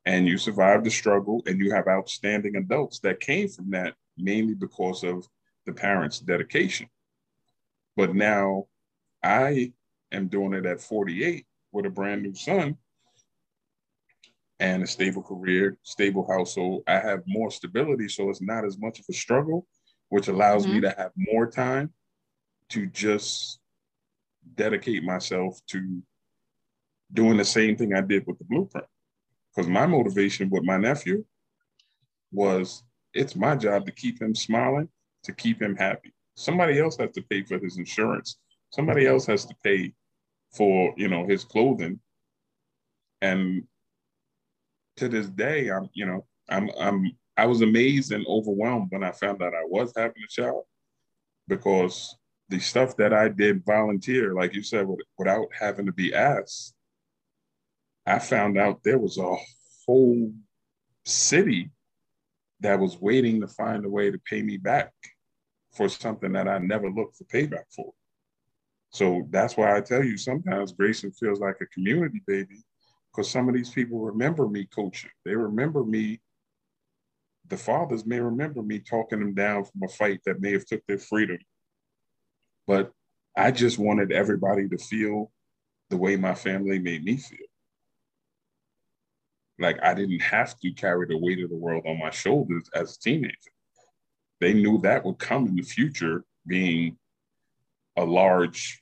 [0.06, 4.56] And you survived the struggle and you have outstanding adults that came from that mainly
[4.56, 5.28] because of
[5.66, 6.88] the parents' dedication.
[7.96, 8.66] But now
[9.24, 9.74] I
[10.12, 12.78] am doing it at 48 with a brand new son
[14.62, 16.84] and a stable career, stable household.
[16.88, 19.66] I have more stability, so it's not as much of a struggle,
[20.10, 20.76] which allows mm-hmm.
[20.76, 21.92] me to have more time
[22.70, 23.60] to just
[24.56, 26.04] dedicate myself to
[27.12, 28.86] doing the same thing I did with the blueprint.
[29.54, 31.26] Because my motivation with my nephew
[32.32, 32.84] was
[33.16, 34.88] it's my job to keep him smiling,
[35.24, 36.14] to keep him happy.
[36.36, 38.38] Somebody else has to pay for his insurance.
[38.70, 39.94] Somebody else has to pay
[40.56, 42.00] for, you know, his clothing.
[43.22, 43.64] And
[44.98, 49.12] to this day, I'm, you know, I'm I'm I was amazed and overwhelmed when I
[49.12, 50.64] found out I was having a child
[51.48, 52.16] because
[52.50, 54.86] the stuff that I did volunteer, like you said,
[55.18, 56.74] without having to be asked,
[58.06, 59.36] I found out there was a
[59.86, 60.32] whole
[61.06, 61.72] city
[62.60, 64.92] that was waiting to find a way to pay me back
[65.74, 67.94] for something that I never looked for payback for.
[68.92, 72.62] So that's why I tell you sometimes Grayson feels like a community baby
[73.12, 75.10] because some of these people remember me coaching.
[75.26, 76.22] They remember me.
[77.48, 80.86] The fathers may remember me talking them down from a fight that may have took
[80.88, 81.40] their freedom.
[82.68, 82.92] But
[83.36, 85.32] I just wanted everybody to feel
[85.90, 87.38] the way my family made me feel.
[89.60, 92.96] Like I didn't have to carry the weight of the world on my shoulders as
[92.96, 93.36] a teenager.
[94.40, 96.98] They knew that would come in the future, being
[97.98, 98.82] a large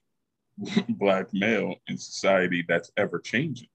[0.89, 3.67] black male in society that's ever changing.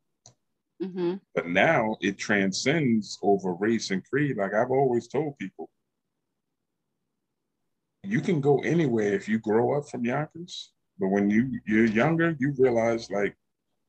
[0.83, 1.15] Mm-hmm.
[1.35, 4.37] But now it transcends over race and creed.
[4.37, 5.71] Like I've always told people,
[8.03, 10.73] you can go anywhere if you grow up from Yonkers.
[10.99, 13.37] But when you you're younger, you realize like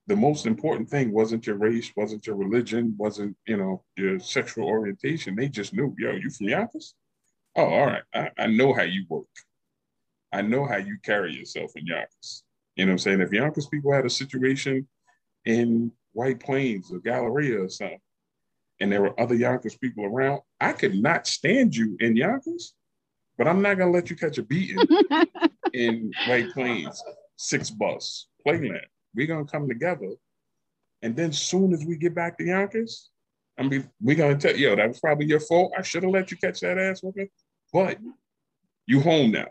[0.07, 4.65] the most important thing wasn't your race, wasn't your religion, wasn't you know your sexual
[4.65, 5.35] orientation.
[5.35, 6.95] They just knew, yo, you from Yonkers?
[7.55, 8.03] Oh, all right.
[8.13, 9.25] I, I know how you work.
[10.31, 12.43] I know how you carry yourself in Yonkers.
[12.75, 13.21] You know what I'm saying?
[13.21, 14.87] If Yonkers people had a situation
[15.45, 17.99] in White Plains or Galleria or something,
[18.79, 22.73] and there were other Yonkers people around, I could not stand you in Yonkers,
[23.37, 24.79] but I'm not gonna let you catch a beating
[25.73, 27.03] in White Plains,
[27.35, 28.79] six bus, playland.
[29.13, 30.13] We're gonna come together.
[31.01, 33.09] And then soon as we get back to Yonkers,
[33.57, 35.73] I mean, we're gonna tell yo, that was probably your fault.
[35.77, 37.29] I should have let you catch that ass whooping,
[37.73, 37.97] but
[38.87, 39.47] you home now.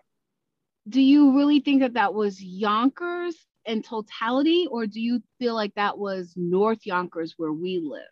[0.89, 5.75] Do you really think that that was Yonkers in totality, or do you feel like
[5.75, 8.05] that was North Yonkers where we lived?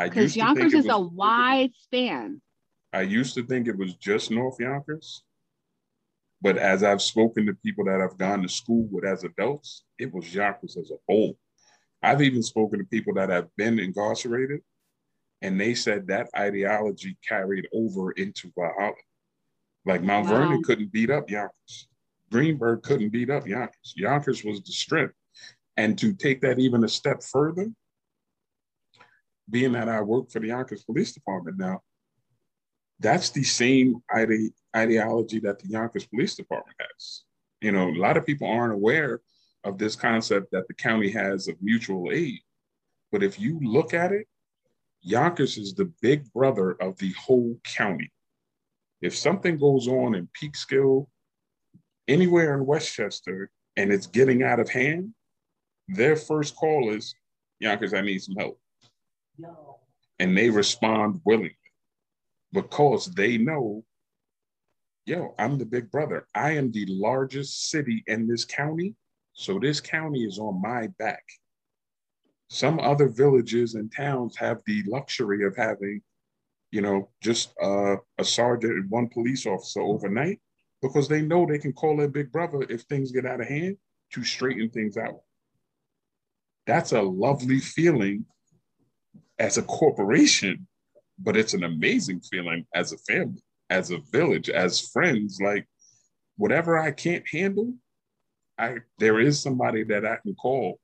[0.00, 2.40] Because Yonkers is was, a wide span.
[2.92, 5.24] I used to think it was just North Yonkers,
[6.44, 10.12] But as I've spoken to people that I've gone to school with as adults, it
[10.12, 11.38] was Yonkers as a whole.
[12.02, 14.60] I've even spoken to people that have been incarcerated,
[15.40, 18.92] and they said that ideology carried over into Valhalla.
[19.86, 20.32] Like Mount wow.
[20.32, 21.88] Vernon couldn't beat up Yonkers.
[22.34, 23.94] Greenburgh couldn't beat up Yonkers.
[23.94, 25.14] Yonkers was the strength.
[25.76, 27.70] And to take that even a step further,
[29.48, 31.78] being that I work for the Yonkers Police Department now,
[32.98, 37.22] that's the same ide- ideology that the Yonkers Police Department has.
[37.60, 39.20] You know, a lot of people aren't aware
[39.62, 42.40] of this concept that the county has of mutual aid.
[43.12, 44.26] But if you look at it,
[45.02, 48.10] Yonkers is the big brother of the whole county.
[49.00, 51.06] If something goes on in Peekskill,
[52.08, 55.14] anywhere in Westchester, and it's getting out of hand,
[55.88, 57.14] their first call is,
[57.60, 58.58] Yonkers, I need some help.
[59.38, 59.78] No.
[60.18, 61.56] And they respond willingly
[62.52, 63.84] because they know,
[65.06, 66.26] yo, I'm the big brother.
[66.34, 68.94] I am the largest city in this county.
[69.32, 71.24] So this county is on my back.
[72.48, 76.00] Some other villages and towns have the luxury of having,
[76.70, 80.40] you know, just uh, a sergeant and one police officer overnight
[80.84, 83.78] because they know they can call their big brother if things get out of hand
[84.12, 85.20] to straighten things out.
[86.66, 88.26] That's a lovely feeling
[89.38, 90.66] as a corporation,
[91.18, 95.38] but it's an amazing feeling as a family, as a village, as friends.
[95.42, 95.66] Like
[96.36, 97.72] whatever I can't handle,
[98.58, 100.78] I there is somebody that I can call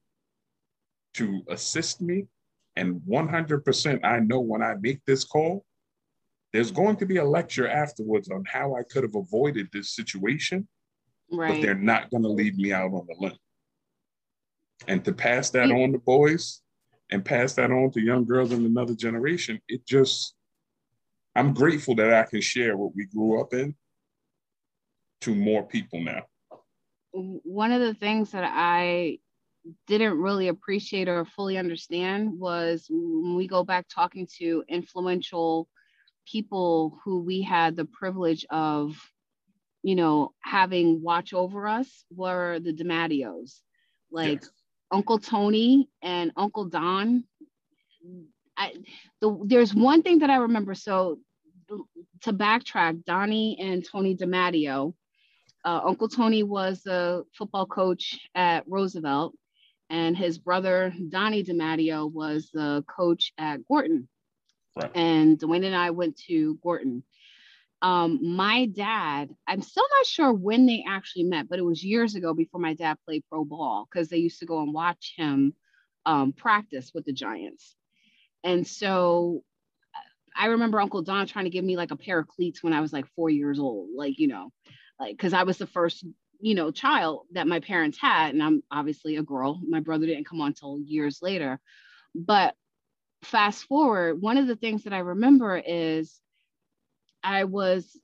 [1.15, 2.27] to assist me.
[2.75, 5.67] And 100% I know when I make this call,
[6.53, 10.67] there's going to be a lecture afterwards on how I could have avoided this situation,
[11.31, 11.55] right.
[11.55, 13.39] but they're not going to leave me out on the limb.
[14.89, 16.63] And to pass that on to boys
[17.11, 20.35] and pass that on to young girls in another generation, it just,
[21.37, 23.75] I'm grateful that I can share what we grew up in
[25.21, 26.23] to more people now.
[27.13, 29.19] One of the things that I
[29.87, 35.69] didn't really appreciate or fully understand was when we go back talking to influential
[36.31, 38.97] people who we had the privilege of,
[39.83, 43.61] you know, having watch over us were the DiMatteos.
[44.11, 44.51] Like yes.
[44.91, 47.25] Uncle Tony and Uncle Don.
[48.57, 48.75] I,
[49.21, 50.75] the, there's one thing that I remember.
[50.75, 51.19] So
[52.23, 54.95] to backtrack, Donnie and Tony DiMatteo,
[55.65, 59.35] uh, Uncle Tony was the football coach at Roosevelt,
[59.89, 64.09] and his brother Donnie DiMatteo was the coach at Gorton.
[64.77, 64.91] Right.
[64.95, 67.03] And Dwayne and I went to Gorton.
[67.83, 72.15] Um, my dad, I'm still not sure when they actually met, but it was years
[72.15, 75.55] ago before my dad played pro ball because they used to go and watch him
[76.05, 77.75] um, practice with the Giants.
[78.45, 79.43] And so
[80.37, 82.81] I remember Uncle Don trying to give me like a pair of cleats when I
[82.81, 84.53] was like four years old, like, you know,
[84.99, 86.05] like, because I was the first,
[86.41, 88.35] you know, child that my parents had.
[88.35, 89.61] And I'm obviously a girl.
[89.67, 91.61] My brother didn't come on until years later.
[92.15, 92.55] But
[93.23, 96.21] fast forward, one of the things that I remember is
[97.23, 97.99] I was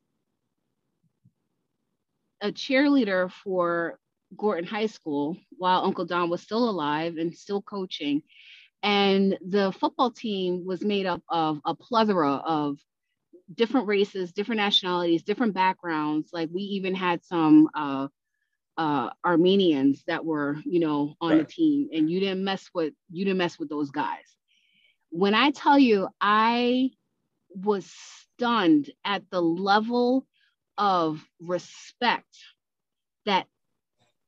[2.40, 3.98] a cheerleader for
[4.36, 8.22] Gorton High School while Uncle Don was still alive and still coaching.
[8.82, 12.78] And the football team was made up of a plethora of
[13.54, 16.30] different races, different nationalities, different backgrounds.
[16.32, 18.08] Like we even had some uh,
[18.76, 21.46] uh, Armenians that were, you know, on right.
[21.46, 24.35] the team, and you didn't mess with you didn't mess with those guys.
[25.10, 26.90] When I tell you, I
[27.50, 27.90] was
[28.34, 30.26] stunned at the level
[30.78, 32.36] of respect
[33.24, 33.46] that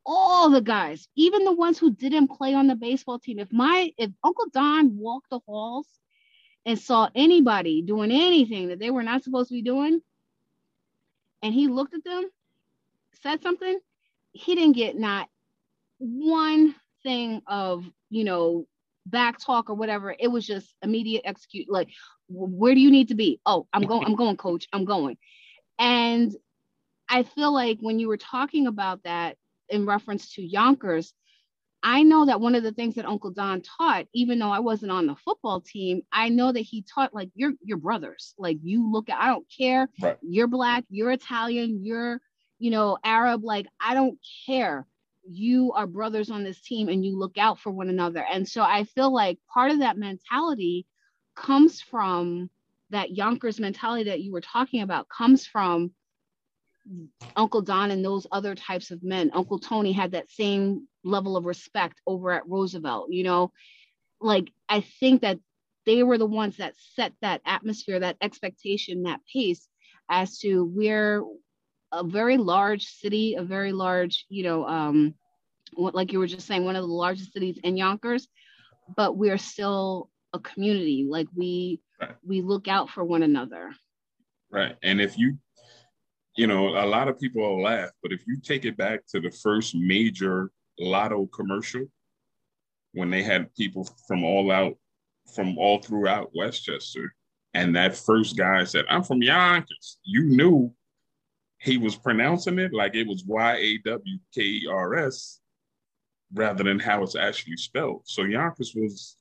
[0.06, 3.92] all the guys, even the ones who didn't play on the baseball team, if my
[3.98, 5.86] if Uncle Don walked the halls
[6.64, 10.00] and saw anybody doing anything that they were not supposed to be doing,
[11.42, 12.24] and he looked at them,
[13.22, 13.78] said something,
[14.32, 15.28] he didn't get not
[15.98, 18.66] one thing of you know
[19.10, 20.14] back talk or whatever.
[20.18, 21.66] It was just immediate execute.
[21.68, 21.88] Like,
[22.28, 23.40] where do you need to be?
[23.46, 24.68] Oh, I'm going, I'm going, coach.
[24.72, 25.16] I'm going.
[25.78, 26.34] And
[27.08, 29.36] I feel like when you were talking about that
[29.68, 31.14] in reference to Yonkers,
[31.82, 34.92] I know that one of the things that Uncle Don taught, even though I wasn't
[34.92, 38.34] on the football team, I know that he taught like you're your brothers.
[38.36, 39.88] Like you look at, I don't care.
[40.02, 40.18] Right.
[40.20, 42.20] You're black, you're Italian, you're,
[42.58, 43.44] you know, Arab.
[43.44, 44.86] Like I don't care
[45.30, 48.24] you are brothers on this team and you look out for one another.
[48.30, 50.86] And so I feel like part of that mentality
[51.36, 52.50] comes from
[52.90, 55.92] that Yonkers mentality that you were talking about, comes from
[57.36, 59.30] Uncle Don and those other types of men.
[59.34, 63.52] Uncle Tony had that same level of respect over at Roosevelt, you know,
[64.20, 65.38] like I think that
[65.84, 69.68] they were the ones that set that atmosphere, that expectation, that pace
[70.10, 71.22] as to where
[71.92, 75.14] a very large city, a very large, you know, um,
[75.76, 78.28] like you were just saying, one of the largest cities in Yonkers,
[78.96, 81.06] but we're still a community.
[81.08, 82.14] Like we right.
[82.26, 83.72] we look out for one another.
[84.50, 84.76] Right.
[84.82, 85.38] And if you,
[86.36, 89.20] you know, a lot of people will laugh, but if you take it back to
[89.20, 91.86] the first major lotto commercial,
[92.92, 94.74] when they had people from all out,
[95.34, 97.14] from all throughout Westchester,
[97.54, 100.72] and that first guy said, I'm from Yonkers, you knew
[101.58, 105.40] he was pronouncing it like it was Y A W K E R S
[106.32, 108.02] rather than how it's actually spelled.
[108.04, 109.16] So Yonkers was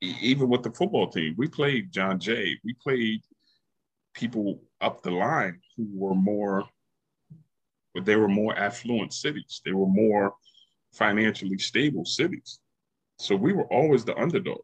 [0.00, 1.34] even with the football team.
[1.36, 2.58] We played John Jay.
[2.64, 3.22] We played
[4.14, 6.64] people up the line who were more,
[7.94, 9.60] but they were more affluent cities.
[9.64, 10.34] They were more
[10.92, 12.60] financially stable cities.
[13.18, 14.60] So we were always the underdog.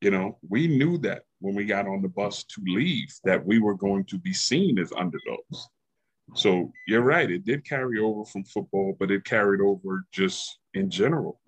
[0.00, 3.58] You know, we knew that when we got on the bus to leave that we
[3.58, 5.68] were going to be seen as underdogs.
[6.34, 10.88] So you're right, it did carry over from football, but it carried over just in
[10.88, 11.40] general.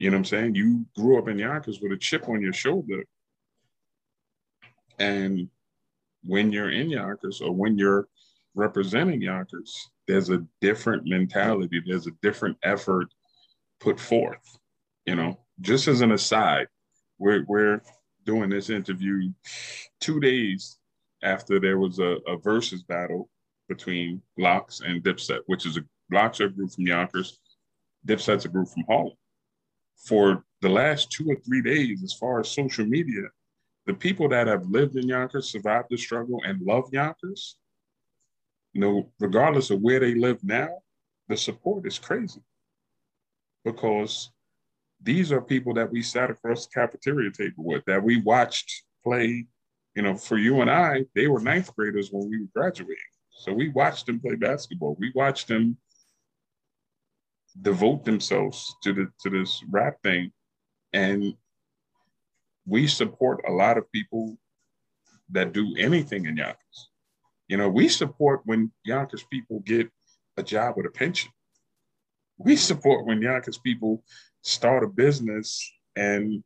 [0.00, 0.54] You know what I'm saying?
[0.56, 3.04] You grew up in Yonkers with a chip on your shoulder.
[4.98, 5.48] And
[6.24, 8.08] when you're in Yonkers or when you're
[8.56, 13.06] representing Yonkers, there's a different mentality, there's a different effort
[13.78, 14.58] put forth.
[15.06, 16.66] You know, just as an aside,
[17.18, 17.80] we're, we're
[18.28, 19.32] doing this interview
[20.00, 20.76] two days
[21.22, 23.30] after there was a, a versus battle
[23.70, 27.38] between LOX and Dipset, which is a are a group from Yonkers,
[28.06, 29.16] Dipset's a group from Harlem.
[29.96, 33.22] For the last two or three days, as far as social media,
[33.86, 37.56] the people that have lived in Yonkers, survived the struggle, and love Yonkers,
[38.74, 40.68] you know, regardless of where they live now,
[41.28, 42.42] the support is crazy.
[43.64, 44.30] Because
[45.02, 49.46] these are people that we sat across the cafeteria table with, that we watched play.
[49.94, 52.96] You know, for you and I, they were ninth graders when we were graduating.
[53.30, 54.96] So we watched them play basketball.
[54.98, 55.76] We watched them
[57.62, 60.30] devote themselves to the to this rap thing.
[60.92, 61.34] And
[62.66, 64.38] we support a lot of people
[65.30, 66.90] that do anything in Yonkers.
[67.48, 69.90] You know, we support when Yonkers people get
[70.36, 71.30] a job with a pension.
[72.38, 74.02] We support when Yonkers people
[74.42, 76.42] start a business and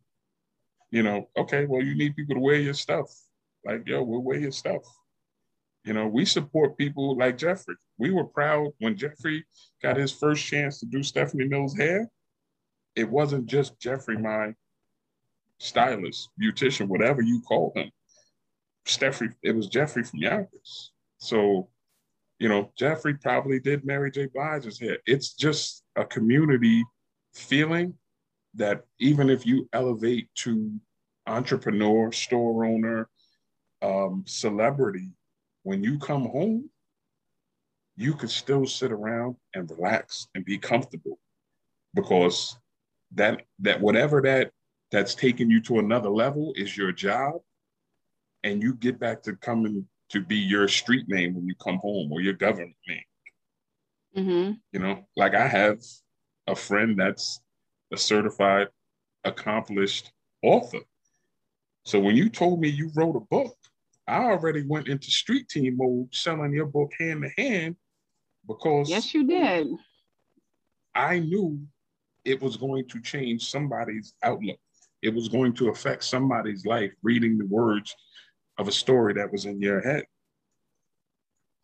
[0.93, 3.09] you know, okay, well, you need people to wear your stuff.
[3.65, 4.83] Like, yo, we'll wear your stuff.
[5.85, 7.75] You know, we support people like Jeffrey.
[7.99, 9.45] We were proud when Jeffrey
[9.83, 12.09] got his first chance to do Stephanie Mills' hair.
[12.95, 14.55] It wasn't just Jeffrey, my
[15.59, 17.91] stylist, beautician, whatever you call him.
[18.85, 20.93] Jeffrey, it was Jeffrey from Yonkers.
[21.19, 21.69] So,
[22.39, 24.27] you know, Jeffrey probably did Mary J.
[24.27, 24.99] Blige's hair.
[25.07, 26.85] It's just a community
[27.35, 27.95] feeling
[28.55, 30.73] that even if you elevate to
[31.27, 33.09] entrepreneur, store owner,
[33.81, 35.11] um, celebrity,
[35.63, 36.69] when you come home,
[37.97, 41.19] you could still sit around and relax and be comfortable
[41.95, 42.57] because
[43.15, 44.51] that that whatever that
[44.91, 47.35] that's taking you to another level is your job
[48.45, 52.11] and you get back to coming to be your street name when you come home
[52.13, 53.03] or your government name
[54.17, 54.53] mm-hmm.
[54.73, 55.79] you know like i have
[56.47, 57.41] a friend that's
[57.93, 58.69] a certified,
[59.25, 60.11] accomplished
[60.43, 60.81] author.
[61.85, 63.57] So when you told me you wrote a book,
[64.09, 67.77] I already went into street team mode selling your book hand to hand
[68.47, 69.69] because yes, you did.
[70.95, 71.61] I knew
[72.25, 74.59] it was going to change somebody's outlook.
[75.03, 77.95] It was going to affect somebody's life reading the words
[78.59, 80.05] of a story that was in your head.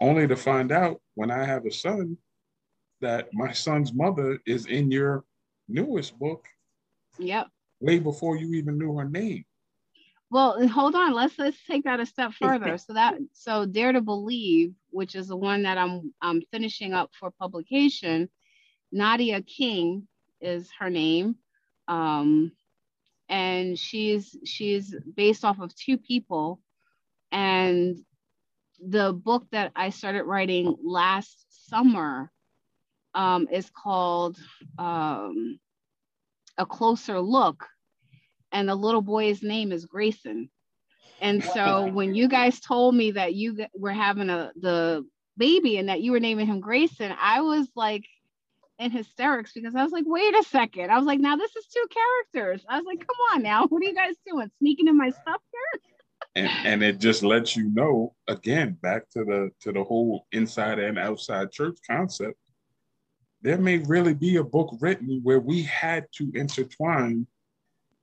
[0.01, 2.17] Only to find out when I have a son
[3.01, 5.25] that my son's mother is in your
[5.69, 6.47] newest book.
[7.19, 7.49] Yep.
[7.81, 9.45] Way before you even knew her name.
[10.31, 11.15] Well, hold on.
[11.15, 12.77] Let's let's take that a step further.
[12.77, 17.11] so that so Dare to Believe, which is the one that I'm I'm finishing up
[17.19, 18.29] for publication.
[18.93, 20.07] Nadia King
[20.41, 21.37] is her name.
[21.87, 22.53] Um,
[23.29, 26.61] and she's she's based off of two people
[27.31, 27.99] and
[28.81, 32.31] the book that I started writing last summer
[33.19, 34.39] um, is called
[34.79, 35.59] um,
[36.57, 37.67] A Closer Look.
[38.53, 40.49] And the little boy's name is Grayson.
[41.21, 45.05] And so when you guys told me that you were having a the
[45.37, 48.07] baby and that you were naming him Grayson, I was like
[48.79, 50.91] in hysterics because I was like, wait a second.
[50.91, 52.65] I was like, now this is two characters.
[52.69, 54.49] I was like, come on now, what are you guys doing?
[54.61, 55.83] Sneaking in my stuff here?
[56.37, 60.79] and, and it just lets you know again back to the to the whole inside
[60.79, 62.39] and outside church concept
[63.43, 67.27] there may really be a book written where we had to intertwine.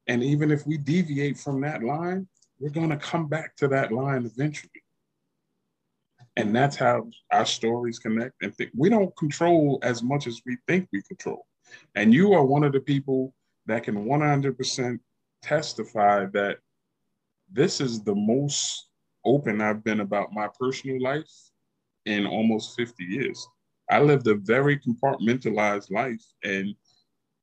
[0.08, 2.28] And even if we deviate from that line,
[2.60, 4.72] we're going to come back to that line eventually.
[6.38, 8.34] And that's how our stories connect.
[8.42, 11.46] And we don't control as much as we think we control.
[11.96, 13.34] And you are one of the people
[13.66, 15.00] that can 100%
[15.42, 16.58] testify that
[17.52, 18.90] this is the most
[19.24, 21.30] open I've been about my personal life
[22.06, 23.48] in almost 50 years.
[23.90, 26.76] I lived a very compartmentalized life and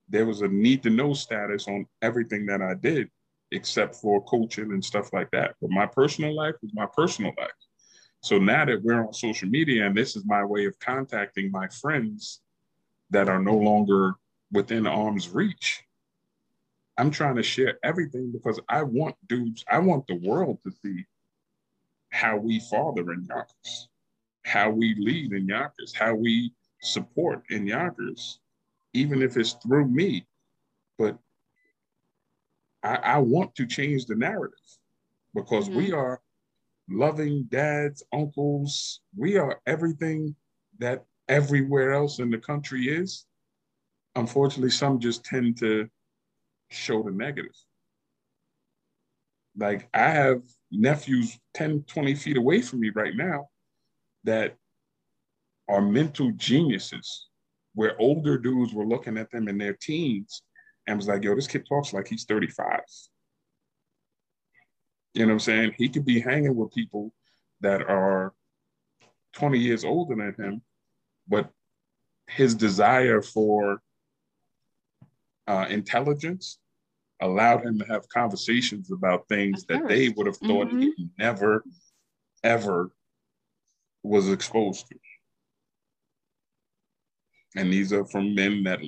[0.09, 3.09] there was a need to know status on everything that I did,
[3.51, 5.55] except for coaching and stuff like that.
[5.61, 7.51] But my personal life was my personal life.
[8.23, 11.69] So now that we're on social media and this is my way of contacting my
[11.69, 12.41] friends
[13.11, 14.15] that are no longer
[14.53, 15.83] within arm's reach,
[16.99, 21.05] I'm trying to share everything because I want dudes, I want the world to see
[22.11, 23.89] how we father in Yonkers,
[24.45, 28.41] how we lead in Yonkers, how we support in Yonkers,
[28.93, 30.27] even if it's through me.
[30.99, 31.19] But
[32.83, 34.59] I, I want to change the narrative
[35.35, 35.79] because mm-hmm.
[35.79, 36.21] we are
[36.89, 39.01] loving dads, uncles.
[39.17, 40.35] We are everything
[40.79, 43.25] that everywhere else in the country is.
[44.17, 45.89] Unfortunately, some just tend to
[46.71, 47.55] show the negative.
[49.57, 53.49] Like I have nephews 10, 20 feet away from me right now
[54.25, 54.57] that
[55.69, 57.29] are mental geniuses
[57.75, 60.43] where older dudes were looking at them in their teens
[60.87, 62.81] and was like, yo, this kid talks like he's 35.
[65.15, 65.75] You know what I'm saying?
[65.77, 67.13] He could be hanging with people
[67.61, 68.33] that are
[69.35, 70.63] 20 years older than him,
[71.29, 71.51] but
[72.27, 73.81] his desire for
[75.47, 76.59] uh, intelligence
[77.21, 80.81] allowed him to have conversations about things that they would have thought mm-hmm.
[80.97, 81.65] he never,
[82.43, 82.91] ever
[84.03, 84.97] was exposed to.
[87.57, 88.81] And these are from men that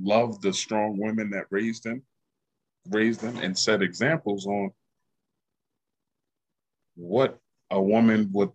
[0.00, 2.02] love the strong women that raised them,
[2.88, 4.70] raised them, and set examples on
[6.94, 7.38] what
[7.70, 8.50] a woman would,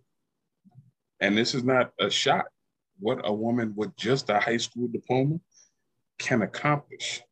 [1.20, 2.46] and this is not a shot,
[2.98, 5.38] what a woman with just a high school diploma
[6.18, 7.22] can accomplish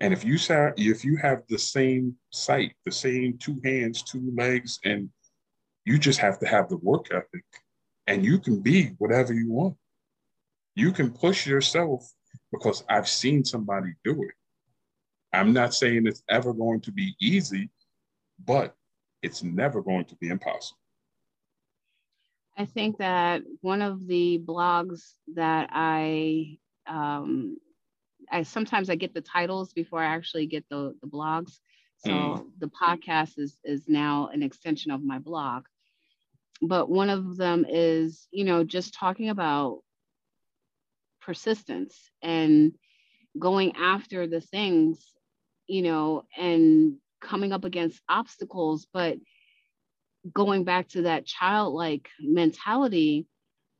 [0.00, 0.36] and if you
[0.76, 5.08] if you have the same sight, the same two hands, two legs, and
[5.86, 7.44] you just have to have the work ethic,
[8.06, 9.76] and you can be whatever you want.
[10.74, 12.12] You can push yourself
[12.52, 14.34] because I've seen somebody do it.
[15.32, 17.70] I'm not saying it's ever going to be easy,
[18.44, 18.74] but
[19.22, 20.78] it's never going to be impossible.
[22.58, 27.58] I think that one of the blogs that I um,
[28.30, 31.58] I sometimes I get the titles before I actually get the, the blogs.
[31.98, 32.44] So mm.
[32.58, 35.66] the podcast is is now an extension of my blog.
[36.62, 39.80] But one of them is, you know, just talking about
[41.20, 42.72] persistence and
[43.38, 45.04] going after the things,
[45.66, 49.18] you know, and coming up against obstacles, but
[50.32, 53.26] going back to that childlike mentality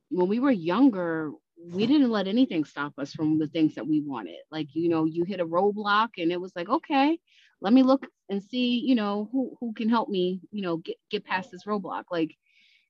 [0.09, 1.91] when we were younger we hmm.
[1.91, 4.37] didn't let anything stop us from the things that we wanted.
[4.51, 7.19] Like, you know, you hit a roadblock and it was like, okay,
[7.61, 10.97] let me look and see, you know, who who can help me, you know, get
[11.09, 12.03] get past this roadblock.
[12.11, 12.35] Like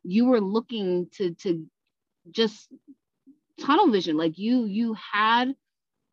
[0.08, 1.68] you were looking to to
[2.32, 2.72] just
[3.60, 4.16] tunnel vision.
[4.16, 5.54] Like you you had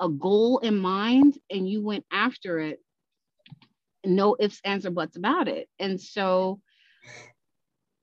[0.00, 2.80] a goal in mind and you went after it.
[4.04, 5.68] No ifs, ands, or buts about it.
[5.78, 6.60] And so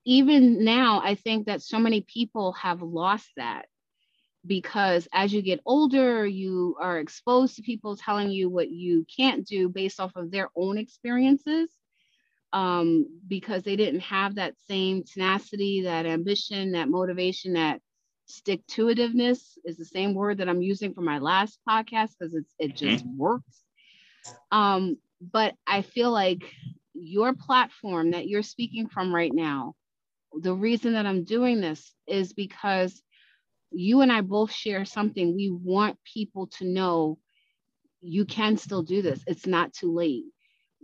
[0.04, 3.66] even now, I think that so many people have lost that
[4.46, 9.46] because as you get older, you are exposed to people telling you what you can't
[9.46, 11.70] do based off of their own experiences
[12.52, 17.80] um, because they didn't have that same tenacity, that ambition, that motivation, that
[18.26, 22.34] stick to itiveness is the same word that I'm using for my last podcast because
[22.34, 23.18] it's it just mm-hmm.
[23.18, 23.62] works.
[24.50, 26.42] Um, but I feel like
[26.94, 29.74] your platform that you're speaking from right now,
[30.32, 33.02] the reason that I'm doing this is because
[33.70, 35.34] you and I both share something.
[35.34, 37.18] We want people to know
[38.00, 39.22] you can still do this.
[39.26, 40.24] It's not too late.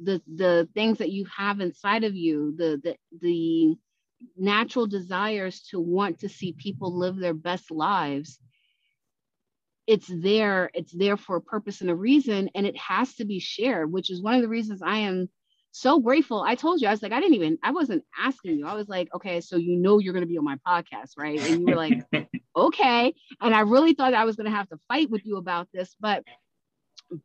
[0.02, 3.76] The the things that you have inside of you, the the the
[4.36, 8.40] natural desires to want to see people live their best lives
[9.86, 13.38] it's there it's there for a purpose and a reason and it has to be
[13.38, 15.28] shared which is one of the reasons i am
[15.70, 16.42] so grateful.
[16.42, 18.66] I told you i was like i didn't even i wasn't asking you.
[18.66, 21.38] I was like okay so you know you're going to be on my podcast right?
[21.38, 22.02] And you were like
[22.56, 23.14] okay.
[23.40, 25.94] And I really thought I was going to have to fight with you about this,
[26.00, 26.24] but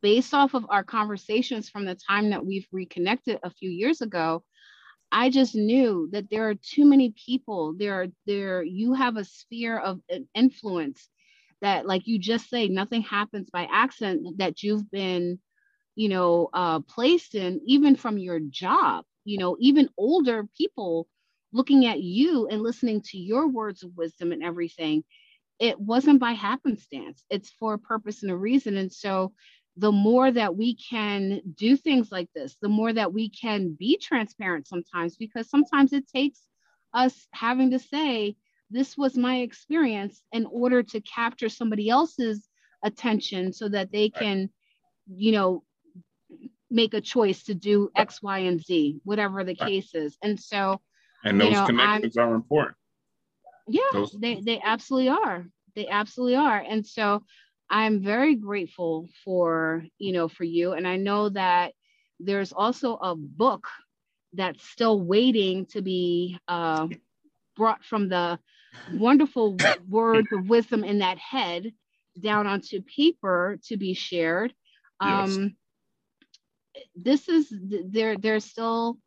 [0.02, 4.44] based off of our conversations from the time that we've reconnected a few years ago,
[5.12, 7.76] I just knew that there are too many people.
[7.78, 10.00] There are there you have a sphere of
[10.34, 11.10] influence
[11.62, 14.40] that, like you just say, nothing happens by accident.
[14.40, 15.40] That you've been,
[15.96, 19.06] you know, uh, placed in, even from your job.
[19.26, 21.08] You know, even older people
[21.54, 25.04] looking at you and listening to your words of wisdom and everything,
[25.60, 27.24] it wasn't by happenstance.
[27.30, 28.76] It's for a purpose and a reason.
[28.76, 29.34] And so
[29.78, 33.98] the more that we can do things like this, the more that we can be
[33.98, 36.42] transparent sometimes, because sometimes it takes
[36.94, 38.36] us having to say,
[38.70, 42.48] this was my experience in order to capture somebody else's
[42.84, 44.50] attention so that they can,
[45.08, 45.64] you know,
[46.70, 50.18] make a choice to do X, Y, and Z, whatever the case is.
[50.24, 50.82] And so,
[51.24, 52.78] and those you know, connections I'm, are important.
[53.68, 54.12] Yeah, those.
[54.20, 55.46] they they absolutely are.
[55.76, 56.64] They absolutely are.
[56.68, 57.24] And so
[57.74, 60.74] I'm very grateful for, you know, for you.
[60.74, 61.74] And I know that
[62.20, 63.68] there's also a book
[64.34, 66.88] that's still waiting to be uh,
[67.56, 68.38] brought from the
[68.94, 69.58] wonderful
[69.90, 71.74] words of wisdom in that head
[72.22, 74.54] down onto paper to be shared.
[75.00, 75.56] Um,
[76.76, 76.84] yes.
[76.96, 77.52] This is
[77.90, 78.18] there.
[78.18, 79.00] There's still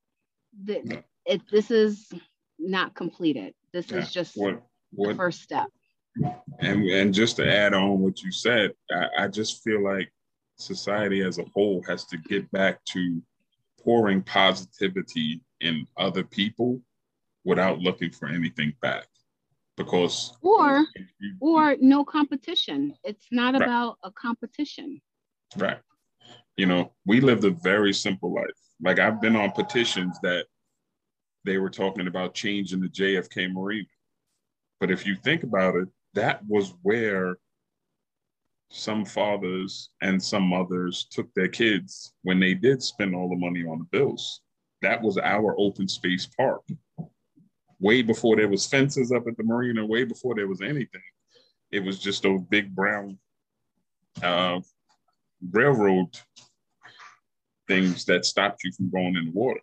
[0.65, 1.41] the, it.
[1.53, 2.13] This is
[2.59, 3.55] not completed.
[3.73, 3.99] This yeah.
[3.99, 4.61] is just what,
[4.91, 5.69] what, the first step.
[6.59, 10.11] And and just to add on what you said, I, I just feel like
[10.57, 13.23] society as a whole has to get back to
[13.83, 16.81] pouring positivity in other people
[17.45, 19.07] without looking for anything back.
[19.77, 20.87] Because or
[21.41, 22.95] or no competition.
[23.05, 23.63] It's not right.
[23.63, 25.01] about a competition.
[25.57, 25.79] Right.
[26.57, 28.45] You know we lived a very simple life.
[28.83, 30.47] Like i've been on petitions that
[31.45, 33.87] they were talking about changing the jfk marina.
[34.81, 37.37] But if you think about it that was where
[38.71, 43.65] some fathers and some mothers took their kids when they did spend all the money
[43.65, 44.43] on the bills
[44.83, 46.63] that was our open space park
[47.81, 51.03] way before there was fences up at the marina, way before there was anything.
[51.71, 53.19] It was just those big brown
[54.23, 54.61] uh,
[55.51, 56.17] railroad
[57.69, 59.61] things that stopped you from going in the water.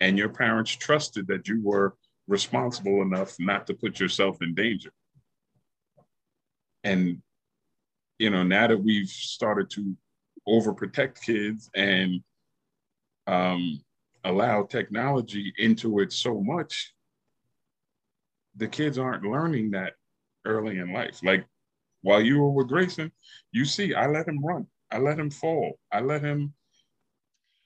[0.00, 1.94] And your parents trusted that you were
[2.26, 4.90] responsible enough not to put yourself in danger.
[6.84, 7.22] And,
[8.18, 9.96] you know, now that we've started to
[10.48, 12.22] overprotect kids and
[13.26, 13.80] um,
[14.24, 16.92] allow technology into it so much,
[18.56, 19.94] the kids aren't learning that
[20.44, 21.20] early in life.
[21.22, 21.46] Like
[22.02, 23.12] while you were with Grayson,
[23.52, 24.66] you see, I let him run.
[24.90, 25.78] I let him fall.
[25.92, 26.54] I let him.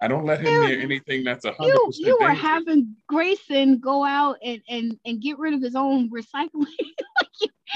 [0.01, 2.07] I don't let him near anything that's a hundred percent.
[2.07, 6.67] You were having Grayson go out and and and get rid of his own recycling.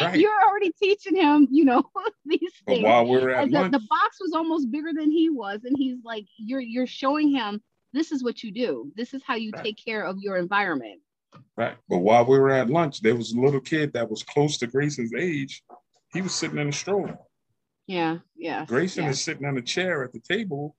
[0.00, 0.18] right.
[0.18, 1.82] You're already teaching him, you know,
[2.24, 2.80] these things.
[2.80, 5.64] But while we are at the, lunch, the box was almost bigger than he was,
[5.64, 7.60] and he's like, you're you're showing him
[7.92, 8.92] this is what you do.
[8.96, 9.64] This is how you right.
[9.64, 11.00] take care of your environment.
[11.56, 11.76] Right.
[11.88, 14.66] But while we were at lunch, there was a little kid that was close to
[14.66, 15.62] Grayson's age.
[16.12, 17.18] He was sitting in a stroller.
[17.86, 18.66] Yeah, yeah.
[18.66, 19.10] Grayson yeah.
[19.10, 20.76] is sitting on a chair at the table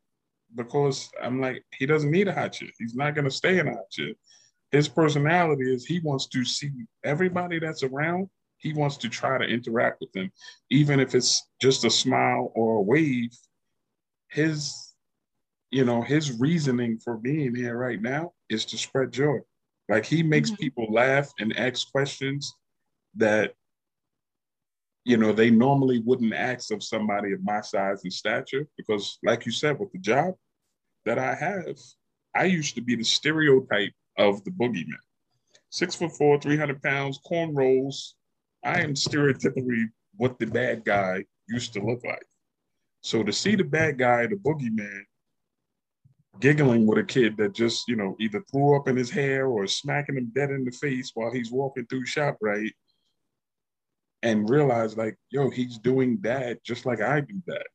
[0.56, 2.70] because I'm like, he doesn't need a hot chair.
[2.78, 4.14] He's not going to stay in a hot chair.
[4.72, 6.72] His personality is he wants to see
[7.04, 8.30] everybody that's around.
[8.60, 10.32] He wants to try to interact with them,
[10.70, 13.32] even if it's just a smile or a wave.
[14.28, 14.94] His,
[15.72, 19.40] you know, his reasoning for being here right now is to spread joy.
[19.88, 20.62] Like he makes mm-hmm.
[20.62, 22.54] people laugh and ask questions
[23.16, 23.54] that
[25.04, 29.46] you know they normally wouldn't ask of somebody of my size and stature because like
[29.46, 30.36] you said with the job
[31.06, 31.78] that I have,
[32.36, 35.04] I used to be the stereotype of the boogeyman.
[35.72, 38.14] Six foot four, 300 pounds, cornrows.
[38.64, 42.26] I am stereotypically what the bad guy used to look like.
[43.02, 45.04] So to see the bad guy, the boogeyman,
[46.40, 49.68] giggling with a kid that just, you know, either threw up in his hair or
[49.68, 52.72] smacking him dead in the face while he's walking through ShopRite
[54.24, 57.68] and realize like, yo, he's doing that just like I do that.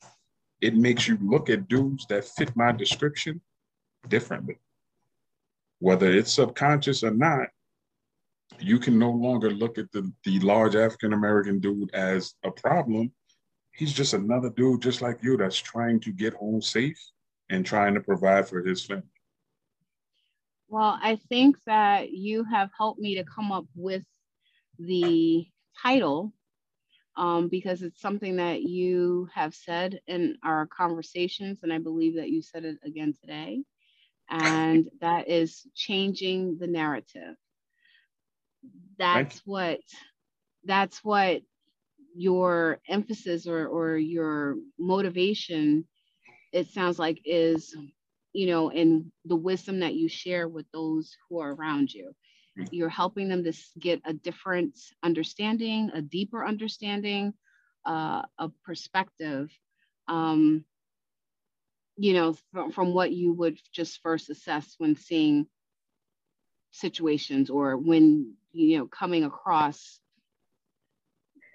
[0.60, 3.40] It makes you look at dudes that fit my description
[4.08, 4.56] differently.
[5.80, 7.48] Whether it's subconscious or not,
[8.60, 13.12] you can no longer look at the, the large African American dude as a problem.
[13.72, 16.98] He's just another dude just like you that's trying to get home safe
[17.50, 19.02] and trying to provide for his family?
[20.68, 24.04] Well, I think that you have helped me to come up with
[24.78, 25.46] the
[25.80, 26.32] title
[27.16, 32.30] um, because it's something that you have said in our conversations, and I believe that
[32.30, 33.62] you said it again today.
[34.30, 37.36] And that is changing the narrative.
[38.98, 39.80] That's what
[40.64, 41.42] that's what
[42.16, 45.84] your emphasis or, or your motivation
[46.52, 47.76] it sounds like is
[48.32, 52.12] you know in the wisdom that you share with those who are around you
[52.58, 52.68] mm.
[52.70, 57.34] you're helping them to get a different understanding a deeper understanding
[57.84, 59.50] uh, a perspective
[60.08, 60.64] um,
[61.96, 65.46] you know from, from what you would just first assess when seeing
[66.70, 69.98] situations or when you know coming across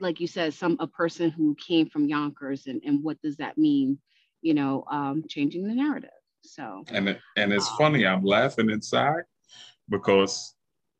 [0.02, 3.58] like you said some a person who came from yonkers and, and what does that
[3.58, 3.97] mean
[4.41, 6.10] you know um, changing the narrative?
[6.43, 9.24] So and it, and it's um, funny i'm laughing inside
[9.89, 10.56] because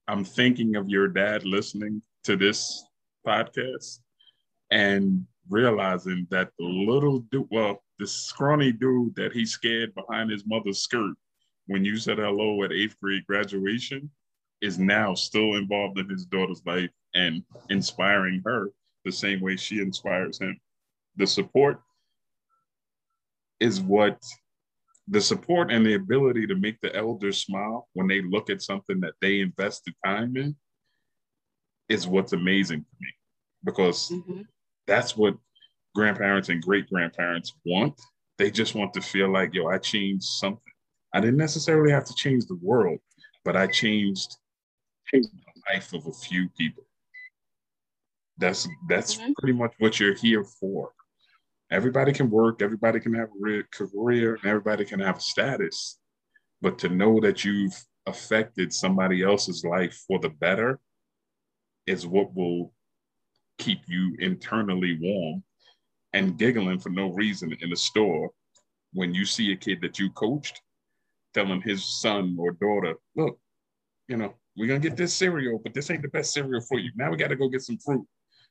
[0.08, 2.84] i'm thinking of your dad listening to this
[3.26, 4.00] podcast
[4.72, 10.46] and realizing that the little dude well the scrawny dude that he scared behind his
[10.46, 11.16] mother's skirt
[11.68, 14.10] when you said hello at eighth grade graduation
[14.62, 18.70] is now still involved in his daughter's life and inspiring her
[19.06, 20.60] the same way she inspires him.
[21.16, 21.82] The support
[23.60, 24.22] is what
[25.08, 29.00] the support and the ability to make the elders smile when they look at something
[29.00, 30.56] that they invested time in
[31.90, 33.10] is what's amazing to me
[33.64, 34.42] because mm-hmm.
[34.86, 35.36] that's what
[35.96, 38.00] grandparents and great grandparents want.
[38.38, 40.62] They just want to feel like, yo, I changed something.
[41.14, 43.00] I didn't necessarily have to change the world,
[43.44, 44.38] but I changed,
[45.12, 46.84] changed the life of a few people.
[48.38, 49.32] That's that's mm-hmm.
[49.38, 50.92] pretty much what you're here for.
[51.72, 56.00] Everybody can work, everybody can have a career, and everybody can have a status.
[56.62, 60.80] But to know that you've affected somebody else's life for the better
[61.86, 62.74] is what will
[63.60, 65.44] keep you internally warm
[66.14, 68.32] and giggling for no reason in the store
[68.94, 70.62] when you see a kid that you coached
[71.34, 73.40] telling his son or daughter, look,
[74.08, 76.92] you know, we're gonna get this cereal, but this ain't the best cereal for you.
[76.98, 78.06] Now we gotta go get some fruit.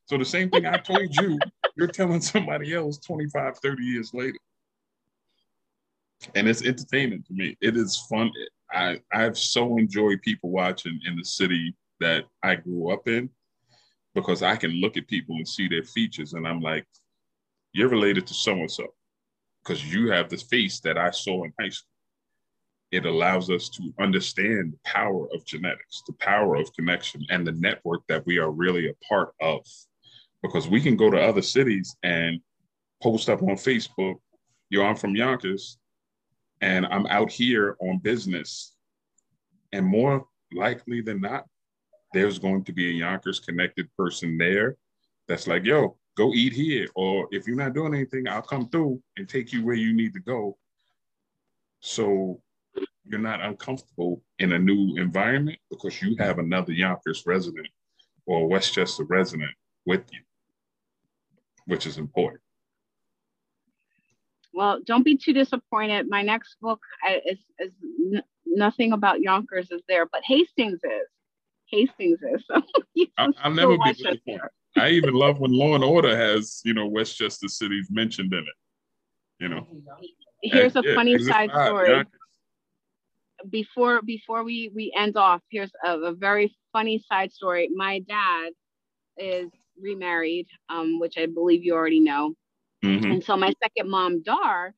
[0.07, 1.39] So the same thing I told you,
[1.77, 4.39] you're telling somebody else 25, 30 years later.
[6.35, 7.59] And it's entertaining to me.
[7.61, 8.33] It is fun.
[8.73, 13.29] I, I've so enjoyed people watching in the city that I grew up in
[14.15, 16.87] because I can look at people and see their features and I'm like,
[17.75, 18.87] you're related to so and so
[19.63, 21.88] because you have the face that I saw in high school
[22.91, 27.53] it allows us to understand the power of genetics, the power of connection, and the
[27.53, 29.61] network that we are really a part of.
[30.43, 32.41] Because we can go to other cities and
[33.03, 34.17] post up on Facebook,
[34.71, 35.79] yo, I'm from Yonkers
[36.61, 38.75] and I'm out here on business.
[39.73, 41.45] And more likely than not,
[42.15, 44.77] there's going to be a Yonkers connected person there
[45.27, 46.89] that's like, yo, go eat here.
[46.95, 50.15] Or if you're not doing anything, I'll come through and take you where you need
[50.15, 50.57] to go.
[51.81, 52.41] So
[53.09, 57.69] you're not uncomfortable in a new environment because you have another Yonkers resident
[58.27, 59.51] or Westchester resident
[59.87, 60.21] with you,
[61.67, 62.43] which is important.
[64.53, 66.09] Well, don't be too disappointed.
[66.09, 66.81] My next book
[67.25, 67.73] is, is
[68.13, 71.09] n- nothing about Yonkers is there, but Hastings is.
[71.71, 72.45] Hastings is.
[73.19, 74.41] So I, will never be disappointed.
[74.77, 78.45] I even love when Law and Order has, you know, Westchester cities mentioned in it.
[79.41, 79.67] You know.
[80.43, 81.91] Here's and, a funny side story.
[81.91, 82.18] Yonkers
[83.51, 87.69] before before we we end off, here's a, a very funny side story.
[87.75, 88.51] My dad
[89.17, 92.35] is remarried, um, which I believe you already know.
[92.85, 93.11] Mm-hmm.
[93.11, 94.75] And so my second mom, Dar,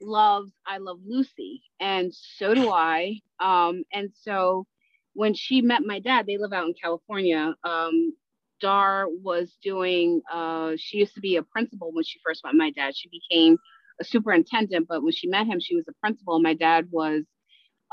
[0.00, 3.20] loves I Love Lucy, and so do I.
[3.40, 4.66] Um, and so
[5.14, 7.54] when she met my dad, they live out in California.
[7.64, 8.14] Um,
[8.60, 10.22] Dar was doing.
[10.32, 12.96] Uh, she used to be a principal when she first met my dad.
[12.96, 13.58] She became
[14.00, 16.40] a superintendent, but when she met him, she was a principal.
[16.40, 17.24] My dad was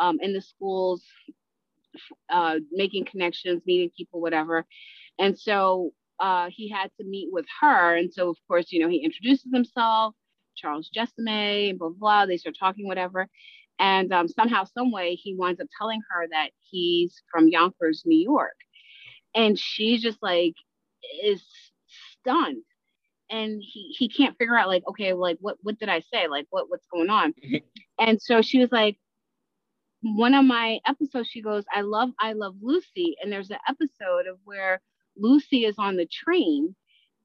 [0.02, 1.04] um, in the schools,
[2.30, 4.66] uh, making connections, meeting people, whatever.
[5.20, 7.96] And so uh, he had to meet with her.
[7.96, 10.16] And so, of course, you know, he introduces himself,
[10.56, 12.26] Charles Jessamay, blah, blah, blah.
[12.26, 13.28] They start talking, whatever.
[13.80, 18.20] And um, somehow, some way, he winds up telling her that he's from Yonkers, New
[18.20, 18.58] York.
[19.34, 20.56] And she just like
[21.24, 21.44] is
[22.20, 22.64] stunned.
[23.30, 26.28] And he, he can't figure out like, okay, like what, what did I say?
[26.28, 27.34] Like what, what's going on?
[28.00, 28.98] and so she was like,
[30.02, 33.16] one of my episodes, she goes, I love, I love Lucy.
[33.22, 34.82] And there's an episode of where
[35.18, 36.76] Lucy is on the train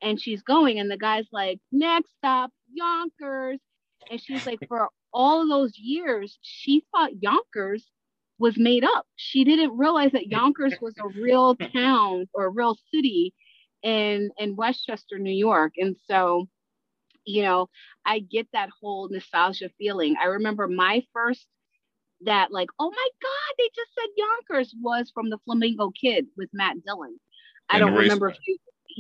[0.02, 3.60] and she's going, and the guy's like, next stop, Yonkers.
[4.10, 7.90] And she's like, for all those years, she thought Yonkers
[8.38, 9.06] was made up.
[9.16, 13.32] She didn't realize that Yonkers was a real town or a real city
[13.82, 15.72] in in Westchester, New York.
[15.78, 16.46] And so,
[17.24, 17.68] you know,
[18.04, 20.16] I get that whole nostalgia feeling.
[20.20, 21.46] I remember my first
[22.22, 26.48] that like, oh my God, they just said Yonkers was from the Flamingo Kid with
[26.52, 27.18] Matt Dillon.
[27.68, 28.58] I don't remember if you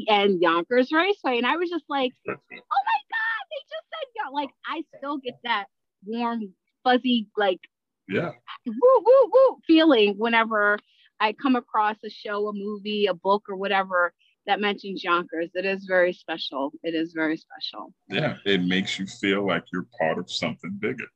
[0.08, 1.38] and Yonkers Raceway.
[1.38, 4.34] And I was just like, oh my God, they just said Yonkers.
[4.34, 5.66] Like I still get that
[6.04, 6.52] warm,
[6.84, 7.60] fuzzy, like
[8.08, 8.32] yeah,
[8.66, 10.78] woo, woo, woo feeling whenever
[11.18, 14.12] I come across a show, a movie, a book, or whatever
[14.46, 15.50] that mentions Yonkers.
[15.54, 16.72] It is very special.
[16.82, 17.92] It is very special.
[18.08, 21.06] Yeah, it makes you feel like you're part of something bigger.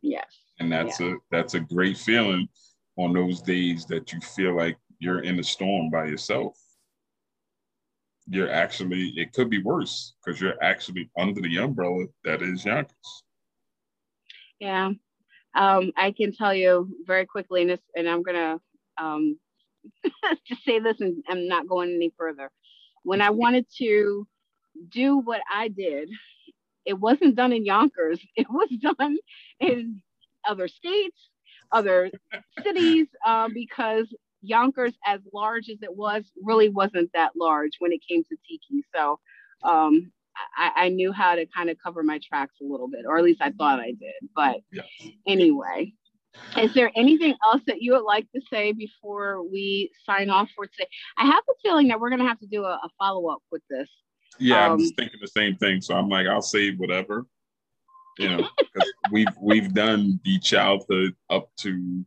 [0.00, 1.12] Yes and that's yeah.
[1.12, 2.48] a that's a great feeling
[2.96, 6.56] on those days that you feel like you're in a storm by yourself,
[8.28, 13.22] you're actually, it could be worse because you're actually under the umbrella that is Yonkers.
[14.60, 14.92] Yeah.
[15.54, 19.38] Um, I can tell you very quickly, and, this, and I'm going to um,
[20.46, 22.50] just say this and I'm not going any further.
[23.02, 24.26] When I wanted to
[24.88, 26.08] do what I did,
[26.86, 29.18] it wasn't done in Yonkers, it was done
[29.60, 30.02] in
[30.48, 31.30] other states,
[31.72, 32.10] other
[32.62, 34.06] cities, uh, because
[34.42, 38.84] Yonkers, as large as it was, really wasn't that large when it came to tiki.
[38.94, 39.18] So
[39.62, 40.12] um,
[40.56, 43.24] I, I, knew how to kind of cover my tracks a little bit, or at
[43.24, 44.28] least I thought I did.
[44.34, 44.56] But
[45.26, 45.94] anyway,
[46.58, 50.66] is there anything else that you would like to say before we sign off for
[50.66, 50.88] today?
[51.16, 53.42] I have a feeling that we're going to have to do a, a follow up
[53.50, 53.88] with this.
[54.38, 55.80] Yeah, um, I'm just thinking the same thing.
[55.80, 57.24] So I'm like, I'll save whatever,
[58.18, 62.04] you know, because we've we've done the childhood up to,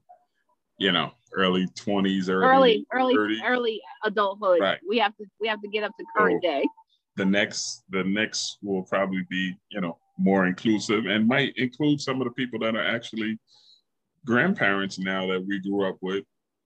[0.80, 4.60] you know, early 20s, early early early, early adulthood.
[4.60, 4.80] Right.
[4.88, 6.66] We have to we have to get up to current so day.
[7.16, 12.22] The next the next will probably be you know more inclusive and might include some
[12.22, 13.38] of the people that are actually
[14.26, 16.24] grandparents now that we grew up with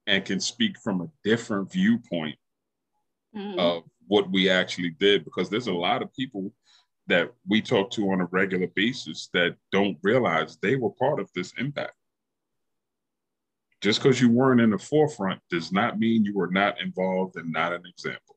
[0.07, 2.35] and can speak from a different viewpoint
[3.35, 3.59] mm-hmm.
[3.59, 6.51] of what we actually did because there's a lot of people
[7.07, 11.29] that we talk to on a regular basis that don't realize they were part of
[11.33, 11.93] this impact
[13.81, 17.51] just because you weren't in the forefront does not mean you were not involved and
[17.51, 18.35] not an example.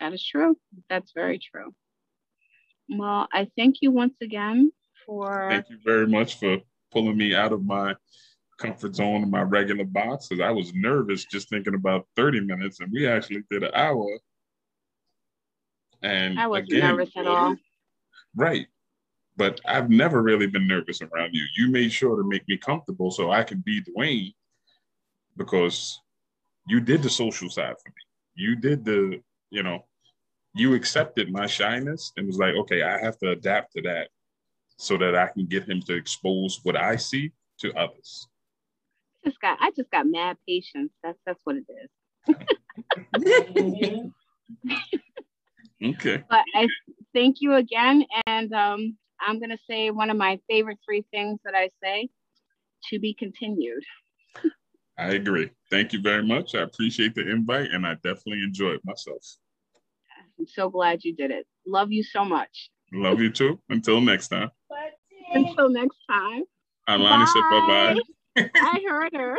[0.00, 0.56] That is true.
[0.88, 1.74] That's very true.
[2.88, 4.72] Well, I thank you once again
[5.06, 5.48] for.
[5.50, 6.58] Thank you very much for
[6.90, 7.94] pulling me out of my
[8.58, 12.80] comfort zone in my regular box because I was nervous just thinking about 30 minutes
[12.80, 14.06] and we actually did an hour.
[16.02, 17.56] And I wasn't again, nervous at all.
[18.36, 18.66] Right.
[19.36, 21.44] But I've never really been nervous around you.
[21.56, 24.34] You made sure to make me comfortable so I can be Dwayne
[25.36, 26.00] because
[26.68, 27.94] you did the social side for me.
[28.34, 29.20] You did the,
[29.50, 29.86] you know,
[30.54, 34.08] you accepted my shyness and was like, okay, I have to adapt to that
[34.76, 38.28] so that I can get him to expose what I see to others.
[39.24, 40.92] Just got I just got mad patience.
[41.02, 41.90] That's that's what it is.
[45.94, 46.24] okay.
[46.28, 46.66] But I
[47.14, 48.04] thank you again.
[48.26, 52.08] And um, I'm gonna say one of my favorite three things that I say
[52.90, 53.82] to be continued.
[54.98, 55.50] I agree.
[55.70, 56.54] Thank you very much.
[56.54, 59.24] I appreciate the invite and I definitely enjoyed myself.
[60.38, 61.46] I'm so glad you did it.
[61.66, 62.70] Love you so much.
[62.92, 63.58] Love you too.
[63.70, 64.50] Until next time.
[65.32, 66.42] Until next time.
[66.88, 68.42] Alani said bye bye.
[68.56, 69.30] I heard her.